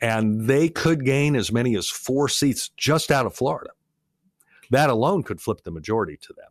And 0.00 0.46
they 0.46 0.68
could 0.68 1.04
gain 1.04 1.36
as 1.36 1.52
many 1.52 1.76
as 1.76 1.88
four 1.88 2.28
seats 2.28 2.70
just 2.76 3.10
out 3.10 3.26
of 3.26 3.34
Florida. 3.34 3.70
That 4.70 4.88
alone 4.88 5.22
could 5.24 5.40
flip 5.40 5.62
the 5.64 5.70
majority 5.70 6.16
to 6.22 6.32
them. 6.32 6.48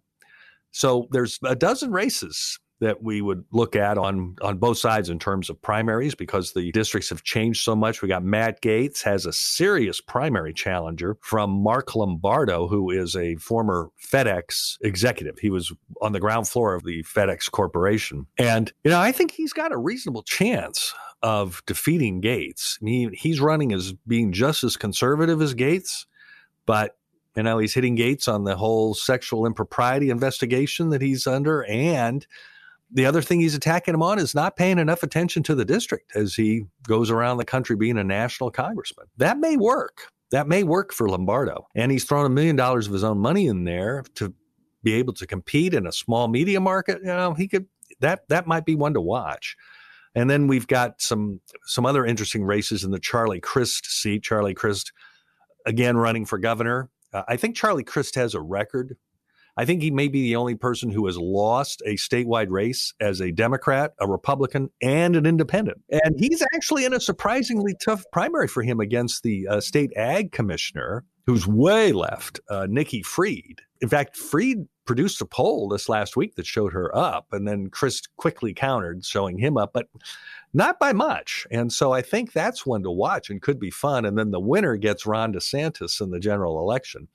So 0.71 1.07
there's 1.12 1.39
a 1.43 1.55
dozen 1.55 1.91
races 1.91 2.59
that 2.81 3.03
we 3.03 3.21
would 3.21 3.43
look 3.51 3.75
at 3.75 3.97
on 3.97 4.35
on 4.41 4.57
both 4.57 4.77
sides 4.77 5.09
in 5.09 5.19
terms 5.19 5.49
of 5.49 5.61
primaries 5.61 6.15
because 6.15 6.53
the 6.53 6.71
districts 6.71 7.09
have 7.09 7.23
changed 7.23 7.63
so 7.63 7.75
much. 7.75 8.01
We 8.01 8.07
got 8.07 8.23
Matt 8.23 8.61
Gaetz 8.61 9.03
has 9.03 9.25
a 9.25 9.33
serious 9.33 9.99
primary 9.99 10.53
challenger 10.53 11.17
from 11.21 11.49
Mark 11.49 11.95
Lombardo, 11.95 12.67
who 12.67 12.89
is 12.89 13.15
a 13.15 13.35
former 13.35 13.89
FedEx 14.01 14.77
executive. 14.81 15.39
He 15.39 15.49
was 15.49 15.71
on 16.01 16.13
the 16.13 16.19
ground 16.19 16.47
floor 16.47 16.73
of 16.73 16.83
the 16.83 17.03
FedEx 17.03 17.51
Corporation, 17.51 18.25
and 18.37 18.71
you 18.83 18.91
know 18.91 18.99
I 18.99 19.11
think 19.11 19.31
he's 19.31 19.53
got 19.53 19.73
a 19.73 19.77
reasonable 19.77 20.23
chance 20.23 20.93
of 21.21 21.61
defeating 21.65 22.21
Gaetz. 22.21 22.77
I 22.81 22.85
mean, 22.85 23.11
he's 23.13 23.41
running 23.41 23.73
as 23.73 23.93
being 24.07 24.31
just 24.31 24.63
as 24.63 24.77
conservative 24.77 25.41
as 25.41 25.53
Gaetz, 25.53 26.05
but 26.65 26.95
you 27.35 27.43
know 27.43 27.57
he's 27.57 27.73
hitting 27.73 27.97
Gaetz 27.97 28.31
on 28.33 28.45
the 28.45 28.55
whole 28.55 28.93
sexual 28.93 29.45
impropriety 29.45 30.09
investigation 30.09 30.91
that 30.91 31.01
he's 31.01 31.27
under 31.27 31.65
and 31.65 32.25
the 32.91 33.06
other 33.06 33.21
thing 33.21 33.39
he's 33.39 33.56
attacking 33.56 33.93
him 33.93 34.02
on 34.02 34.19
is 34.19 34.34
not 34.34 34.56
paying 34.56 34.80
enough 34.80 35.04
attention 35.04 35.43
to 35.43 35.56
the 35.56 35.65
district 35.65 36.15
as 36.15 36.36
he 36.36 36.63
goes 36.88 37.10
around 37.10 37.38
the 37.38 37.45
country 37.45 37.75
being 37.75 37.97
a 37.97 38.04
national 38.04 38.52
congressman. 38.52 39.08
That 39.17 39.38
may 39.38 39.58
work. 39.58 40.12
That 40.32 40.47
may 40.47 40.63
work 40.63 40.93
for 40.93 41.10
Lombardo. 41.10 41.67
And 41.75 41.91
he's 41.91 42.04
thrown 42.04 42.25
a 42.25 42.30
million 42.30 42.56
dollars 42.56 42.88
of 42.88 42.93
his 42.93 43.04
own 43.04 43.19
money 43.19 43.47
in 43.47 43.63
there 43.63 44.04
to 44.15 44.34
be 44.84 44.93
able 44.93 45.13
to 45.13 45.28
compete 45.28 45.73
in 45.73 45.86
a 45.86 45.91
small 45.91 46.28
media 46.28 46.60
market. 46.60 46.99
You 47.02 47.08
know, 47.08 47.34
he 47.34 47.47
could 47.47 47.67
that 47.99 48.28
that 48.30 48.47
might 48.47 48.65
be 48.65 48.75
one 48.75 48.93
to 48.93 49.02
watch. 49.02 49.56
And 50.15 50.30
then 50.30 50.47
we've 50.47 50.67
got 50.67 51.02
some 51.02 51.41
some 51.65 51.86
other 51.86 52.06
interesting 52.06 52.43
races 52.43 52.84
in 52.84 52.91
the 52.91 52.99
Charlie 52.99 53.39
Crist 53.39 53.86
seat. 53.86 54.23
Charlie 54.23 54.54
Crist 54.54 54.91
again 55.65 55.97
running 55.97 56.25
for 56.25 56.38
governor. 56.38 56.89
Uh, 57.13 57.23
I 57.28 57.38
think 57.38 57.56
Charlie 57.56 57.84
Crist 57.84 58.15
has 58.15 58.34
a 58.34 58.41
record 58.41 58.95
I 59.57 59.65
think 59.65 59.81
he 59.81 59.91
may 59.91 60.07
be 60.07 60.23
the 60.23 60.35
only 60.35 60.55
person 60.55 60.89
who 60.89 61.05
has 61.05 61.17
lost 61.17 61.81
a 61.85 61.95
statewide 61.95 62.49
race 62.49 62.93
as 62.99 63.19
a 63.19 63.31
Democrat, 63.31 63.93
a 63.99 64.07
Republican, 64.07 64.69
and 64.81 65.15
an 65.15 65.25
independent. 65.25 65.81
And 65.89 66.19
he's 66.19 66.43
actually 66.55 66.85
in 66.85 66.93
a 66.93 66.99
surprisingly 66.99 67.75
tough 67.83 68.03
primary 68.12 68.47
for 68.47 68.63
him 68.63 68.79
against 68.79 69.23
the 69.23 69.47
uh, 69.47 69.62
state 69.62 69.91
ag 69.95 70.31
commissioner, 70.31 71.03
who's 71.25 71.45
way 71.45 71.91
left, 71.91 72.39
uh, 72.49 72.67
Nikki 72.69 73.03
Fried. 73.03 73.62
In 73.81 73.89
fact, 73.89 74.17
Fried 74.17 74.67
produced 74.89 75.21
a 75.21 75.25
poll 75.25 75.67
this 75.67 75.88
last 75.88 76.17
week 76.17 76.34
that 76.34 76.47
showed 76.47 76.73
her 76.73 76.89
up, 76.97 77.28
and 77.32 77.47
then 77.47 77.69
Crist 77.69 78.10
quickly 78.17 78.56
countered, 78.56 79.06
showing 79.06 79.38
him 79.38 79.56
up. 79.56 79.69
But 79.71 79.86
not 80.52 80.80
by 80.80 80.93
much. 80.93 81.45
And 81.52 81.71
so 81.71 81.91
I 81.91 82.02
think 82.02 82.34
that's 82.34 82.65
one 82.65 82.82
to 82.82 82.89
watch 82.89 83.30
and 83.30 83.39
could 83.39 83.60
be 83.60 83.69
fun. 83.69 84.04
And 84.04 84.17
then 84.17 84.32
the 84.32 84.39
winner 84.39 84.78
gets 84.78 85.06
Ron 85.06 85.32
DeSantis 85.32 86.02
in 86.02 86.10
the 86.10 86.19
general 86.19 86.58
election 86.58 87.08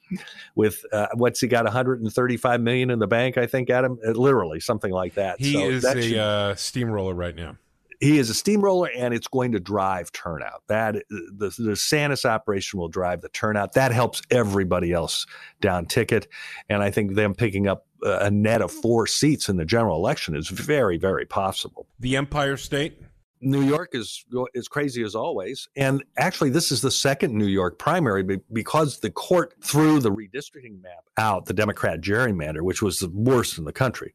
with 0.55 0.85
uh, 0.93 1.09
what's 1.15 1.41
he 1.41 1.49
got 1.49 1.65
135 1.65 2.61
million 2.61 2.91
in 2.91 3.01
the 3.01 3.09
bank, 3.09 3.37
I 3.37 3.47
think, 3.47 3.71
Adam, 3.71 3.99
uh, 4.07 4.13
literally 4.13 4.61
something 4.61 4.93
like 4.93 5.15
that. 5.15 5.41
He 5.41 5.55
so 5.55 5.69
is 5.69 5.83
that 5.83 5.97
a 5.97 6.03
should, 6.03 6.17
uh, 6.17 6.55
steamroller 6.55 7.13
right 7.13 7.35
now. 7.35 7.57
He 8.05 8.19
is 8.19 8.29
a 8.29 8.35
steamroller, 8.35 8.91
and 8.95 9.15
it's 9.15 9.29
going 9.29 9.53
to 9.53 9.61
drive 9.61 10.13
turnout. 10.13 10.63
That 10.69 10.97
uh, 10.97 11.01
the, 11.09 11.55
the 11.57 11.71
DeSantis 11.71 12.27
operation 12.27 12.79
will 12.79 12.91
drive 12.91 13.23
the 13.23 13.31
turnout. 13.31 13.73
That 13.73 13.93
helps 13.93 14.21
everybody 14.31 14.93
else 14.93 15.25
down 15.63 15.87
ticket, 15.87 16.29
and 16.69 16.83
I 16.83 16.91
think 16.91 17.15
them 17.15 17.35
picking 17.35 17.67
up 17.67 17.87
a 18.03 18.31
net 18.31 18.61
of 18.61 18.71
four 18.71 19.07
seats 19.07 19.49
in 19.49 19.57
the 19.57 19.65
general 19.65 19.97
election 19.97 20.37
is 20.37 20.49
very, 20.49 20.99
very 20.99 21.25
possible. 21.25 21.87
The 21.99 22.17
Empire 22.17 22.59
State. 22.59 23.01
New 23.41 23.63
York 23.63 23.91
is 23.93 24.25
is 24.53 24.69
crazy 24.69 25.03
as 25.03 25.15
always, 25.15 25.69
and 25.75 26.05
actually, 26.19 26.51
this 26.51 26.71
is 26.71 26.83
the 26.83 26.91
second 26.91 27.35
New 27.35 27.47
York 27.47 27.79
primary 27.79 28.39
because 28.53 29.01
the 29.01 29.11
court 29.11 29.55
threw 29.63 29.99
the 29.99 30.11
redistricting 30.11 30.83
map 30.83 31.05
out, 31.17 31.47
the 31.47 31.55
Democrat 31.55 32.03
gerrymander, 32.03 32.61
which 32.61 32.83
was 32.83 32.99
the 32.99 33.09
worst 33.09 33.57
in 33.57 33.65
the 33.65 33.73
country. 33.73 34.15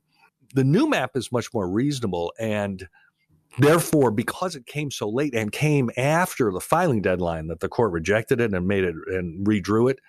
The 0.54 0.64
new 0.64 0.88
map 0.88 1.12
is 1.16 1.32
much 1.32 1.54
more 1.54 1.70
reasonable, 1.70 2.34
and 2.40 2.88
therefore, 3.58 4.12
because 4.12 4.56
it 4.56 4.66
came 4.66 4.92
so 4.92 5.10
late 5.10 5.34
and 5.34 5.52
came 5.52 5.90
after 5.98 6.52
the 6.52 6.60
filing 6.60 7.02
deadline 7.02 7.48
that 7.48 7.60
the 7.60 7.70
court 7.70 7.92
rejected 7.92 8.40
it 8.40 8.54
and 8.54 8.68
made 8.68 8.84
it 8.84 8.96
and 9.08 9.46
redrew 9.46 9.90
it, 9.90 10.00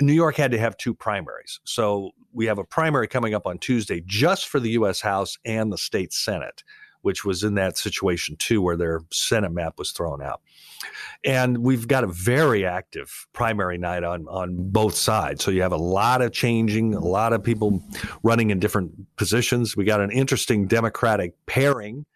New 0.00 0.12
York 0.12 0.36
had 0.36 0.50
to 0.52 0.58
have 0.58 0.76
two 0.76 0.94
primaries. 0.94 1.60
So 1.64 2.10
we 2.32 2.46
have 2.46 2.58
a 2.58 2.64
primary 2.64 3.08
coming 3.08 3.34
up 3.34 3.46
on 3.46 3.58
Tuesday 3.58 4.02
just 4.06 4.48
for 4.48 4.60
the 4.60 4.70
U.S. 4.70 5.00
House 5.00 5.38
and 5.44 5.72
the 5.72 5.78
state 5.78 6.12
Senate 6.12 6.62
which 7.02 7.24
was 7.24 7.42
in 7.42 7.54
that 7.54 7.78
situation 7.78 8.36
too, 8.36 8.60
where 8.60 8.76
their 8.76 9.00
Senate 9.10 9.52
map 9.52 9.78
was 9.78 9.92
thrown 9.92 10.22
out. 10.22 10.40
And 11.24 11.58
we've 11.58 11.86
got 11.86 12.04
a 12.04 12.06
very 12.06 12.64
active 12.64 13.26
primary 13.32 13.78
night 13.78 14.04
on, 14.04 14.26
on 14.28 14.56
both 14.70 14.94
sides. 14.94 15.44
So 15.44 15.50
you 15.50 15.62
have 15.62 15.72
a 15.72 15.78
lot 15.78 16.22
of 16.22 16.32
changing, 16.32 16.94
a 16.94 17.00
lot 17.00 17.32
of 17.32 17.42
people 17.42 17.82
running 18.22 18.50
in 18.50 18.58
different 18.58 18.92
positions. 19.16 19.76
We 19.76 19.84
got 19.84 20.00
an 20.00 20.10
interesting 20.10 20.66
Democratic 20.66 21.34
pairing 21.46 22.06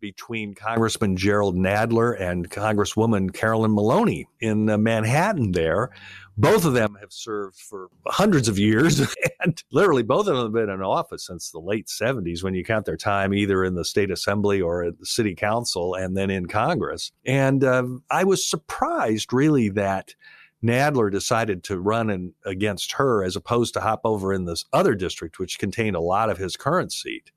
between 0.00 0.54
Congressman 0.54 1.16
Gerald 1.16 1.56
Nadler 1.56 2.18
and 2.20 2.50
Congresswoman 2.50 3.32
Carolyn 3.32 3.74
Maloney 3.74 4.28
in 4.40 4.68
uh, 4.68 4.78
Manhattan 4.78 5.52
there, 5.52 5.90
both 6.36 6.64
of 6.64 6.74
them 6.74 6.96
have 7.00 7.12
served 7.12 7.56
for 7.56 7.88
hundreds 8.06 8.48
of 8.48 8.58
years, 8.58 9.00
and 9.40 9.62
literally 9.72 10.02
both 10.02 10.26
of 10.26 10.36
them 10.36 10.44
have 10.44 10.52
been 10.52 10.68
in 10.68 10.82
office 10.82 11.26
since 11.26 11.50
the 11.50 11.58
late 11.58 11.86
70s 11.86 12.42
when 12.42 12.54
you 12.54 12.64
count 12.64 12.84
their 12.84 12.96
time 12.96 13.32
either 13.32 13.64
in 13.64 13.74
the 13.74 13.84
state 13.84 14.10
assembly 14.10 14.60
or 14.60 14.84
at 14.84 14.98
the 14.98 15.06
city 15.06 15.34
council 15.34 15.94
and 15.94 16.16
then 16.16 16.30
in 16.30 16.46
Congress. 16.46 17.12
And 17.24 17.64
uh, 17.64 17.84
I 18.10 18.24
was 18.24 18.48
surprised, 18.48 19.32
really, 19.32 19.70
that 19.70 20.14
Nadler 20.62 21.10
decided 21.10 21.64
to 21.64 21.78
run 21.78 22.10
in, 22.10 22.34
against 22.44 22.92
her 22.92 23.24
as 23.24 23.36
opposed 23.36 23.74
to 23.74 23.80
hop 23.80 24.00
over 24.04 24.32
in 24.32 24.44
this 24.44 24.64
other 24.72 24.94
district, 24.94 25.38
which 25.38 25.58
contained 25.58 25.96
a 25.96 26.00
lot 26.00 26.30
of 26.30 26.38
his 26.38 26.56
current 26.56 26.92
seat 26.92 27.30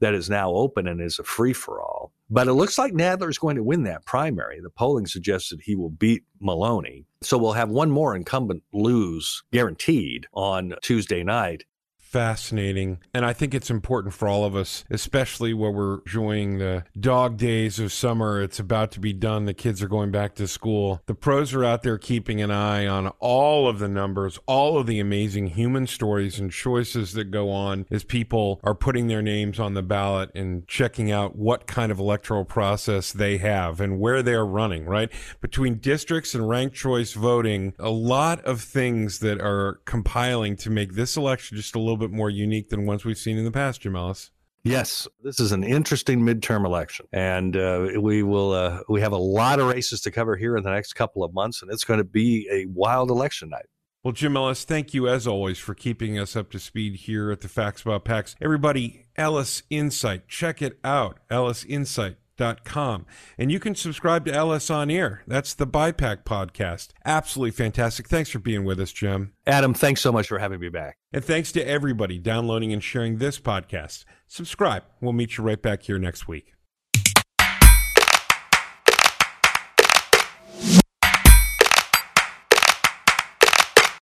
that 0.00 0.14
is 0.14 0.28
now 0.28 0.50
open 0.50 0.86
and 0.86 1.00
is 1.00 1.18
a 1.18 1.24
free 1.24 1.52
for 1.52 1.80
all. 1.80 2.12
But 2.28 2.48
it 2.48 2.54
looks 2.54 2.78
like 2.78 2.92
Nadler 2.92 3.28
is 3.28 3.38
going 3.38 3.56
to 3.56 3.62
win 3.62 3.82
that 3.84 4.04
primary. 4.06 4.60
The 4.60 4.70
polling 4.70 5.06
suggests 5.06 5.50
that 5.50 5.62
he 5.62 5.74
will 5.74 5.90
beat 5.90 6.22
Maloney. 6.40 7.06
So 7.22 7.36
we'll 7.36 7.52
have 7.52 7.70
one 7.70 7.90
more 7.90 8.14
incumbent 8.14 8.62
lose 8.72 9.42
guaranteed 9.52 10.26
on 10.32 10.74
Tuesday 10.82 11.22
night 11.22 11.64
fascinating. 12.10 12.98
And 13.14 13.24
I 13.24 13.32
think 13.32 13.54
it's 13.54 13.70
important 13.70 14.14
for 14.14 14.26
all 14.26 14.44
of 14.44 14.56
us, 14.56 14.84
especially 14.90 15.54
where 15.54 15.70
we're 15.70 16.00
enjoying 16.00 16.58
the 16.58 16.82
dog 16.98 17.36
days 17.36 17.78
of 17.78 17.92
summer. 17.92 18.42
It's 18.42 18.58
about 18.58 18.90
to 18.92 19.00
be 19.00 19.12
done. 19.12 19.44
The 19.44 19.54
kids 19.54 19.80
are 19.80 19.88
going 19.88 20.10
back 20.10 20.34
to 20.34 20.48
school. 20.48 21.02
The 21.06 21.14
pros 21.14 21.54
are 21.54 21.64
out 21.64 21.84
there 21.84 21.98
keeping 21.98 22.42
an 22.42 22.50
eye 22.50 22.84
on 22.84 23.08
all 23.20 23.68
of 23.68 23.78
the 23.78 23.88
numbers, 23.88 24.40
all 24.46 24.76
of 24.76 24.88
the 24.88 24.98
amazing 24.98 25.48
human 25.48 25.86
stories 25.86 26.40
and 26.40 26.50
choices 26.50 27.12
that 27.12 27.30
go 27.30 27.50
on 27.50 27.86
as 27.92 28.02
people 28.02 28.58
are 28.64 28.74
putting 28.74 29.06
their 29.06 29.22
names 29.22 29.60
on 29.60 29.74
the 29.74 29.82
ballot 29.82 30.30
and 30.34 30.66
checking 30.66 31.12
out 31.12 31.36
what 31.36 31.68
kind 31.68 31.92
of 31.92 32.00
electoral 32.00 32.44
process 32.44 33.12
they 33.12 33.38
have 33.38 33.80
and 33.80 34.00
where 34.00 34.20
they're 34.20 34.44
running, 34.44 34.84
right? 34.84 35.10
Between 35.40 35.76
districts 35.76 36.34
and 36.34 36.48
ranked 36.48 36.74
choice 36.74 37.12
voting, 37.12 37.72
a 37.78 37.90
lot 37.90 38.44
of 38.44 38.60
things 38.60 39.20
that 39.20 39.40
are 39.40 39.80
compiling 39.84 40.56
to 40.56 40.70
make 40.70 40.94
this 40.94 41.16
election 41.16 41.56
just 41.56 41.76
a 41.76 41.78
little 41.78 41.99
bit 42.00 42.10
more 42.10 42.30
unique 42.30 42.70
than 42.70 42.86
ones 42.86 43.04
we've 43.04 43.18
seen 43.18 43.38
in 43.38 43.44
the 43.44 43.50
past, 43.50 43.80
Jim 43.82 43.96
Ellis. 43.96 44.30
Yes, 44.62 45.08
this 45.22 45.40
is 45.40 45.52
an 45.52 45.64
interesting 45.64 46.20
midterm 46.20 46.66
election, 46.66 47.06
and 47.12 47.56
uh, 47.56 47.88
we 47.98 48.22
will 48.22 48.52
uh, 48.52 48.80
we 48.90 49.00
have 49.00 49.12
a 49.12 49.16
lot 49.16 49.58
of 49.58 49.68
races 49.68 50.02
to 50.02 50.10
cover 50.10 50.36
here 50.36 50.56
in 50.56 50.64
the 50.64 50.70
next 50.70 50.92
couple 50.92 51.24
of 51.24 51.32
months, 51.32 51.62
and 51.62 51.72
it's 51.72 51.84
going 51.84 51.98
to 51.98 52.04
be 52.04 52.46
a 52.52 52.66
wild 52.66 53.10
election 53.10 53.48
night. 53.48 53.66
Well, 54.02 54.12
Jim 54.12 54.36
Ellis, 54.36 54.64
thank 54.64 54.92
you 54.92 55.08
as 55.08 55.26
always 55.26 55.58
for 55.58 55.74
keeping 55.74 56.18
us 56.18 56.34
up 56.34 56.50
to 56.50 56.58
speed 56.58 56.96
here 56.96 57.30
at 57.30 57.40
the 57.40 57.48
Facts 57.48 57.82
About 57.82 58.04
PACs. 58.04 58.34
Everybody, 58.40 59.06
Ellis 59.16 59.62
Insight, 59.70 60.28
check 60.28 60.60
it 60.62 60.78
out. 60.84 61.18
Ellis 61.30 61.64
Insight 61.64 62.16
Com. 62.64 63.06
And 63.38 63.52
you 63.52 63.60
can 63.60 63.74
subscribe 63.74 64.24
to 64.26 64.32
Ellis 64.32 64.70
on 64.70 64.90
Air. 64.90 65.22
That's 65.26 65.54
the 65.54 65.66
BIPAC 65.66 66.24
podcast. 66.24 66.88
Absolutely 67.04 67.52
fantastic. 67.52 68.08
Thanks 68.08 68.30
for 68.30 68.38
being 68.38 68.64
with 68.64 68.80
us, 68.80 68.92
Jim. 68.92 69.32
Adam, 69.46 69.74
thanks 69.74 70.00
so 70.00 70.12
much 70.12 70.28
for 70.28 70.38
having 70.38 70.60
me 70.60 70.68
back. 70.68 70.96
And 71.12 71.24
thanks 71.24 71.52
to 71.52 71.66
everybody 71.66 72.18
downloading 72.18 72.72
and 72.72 72.82
sharing 72.82 73.18
this 73.18 73.38
podcast. 73.38 74.04
Subscribe. 74.26 74.84
We'll 75.00 75.12
meet 75.12 75.36
you 75.36 75.44
right 75.44 75.60
back 75.60 75.82
here 75.82 75.98
next 75.98 76.28
week. 76.28 76.54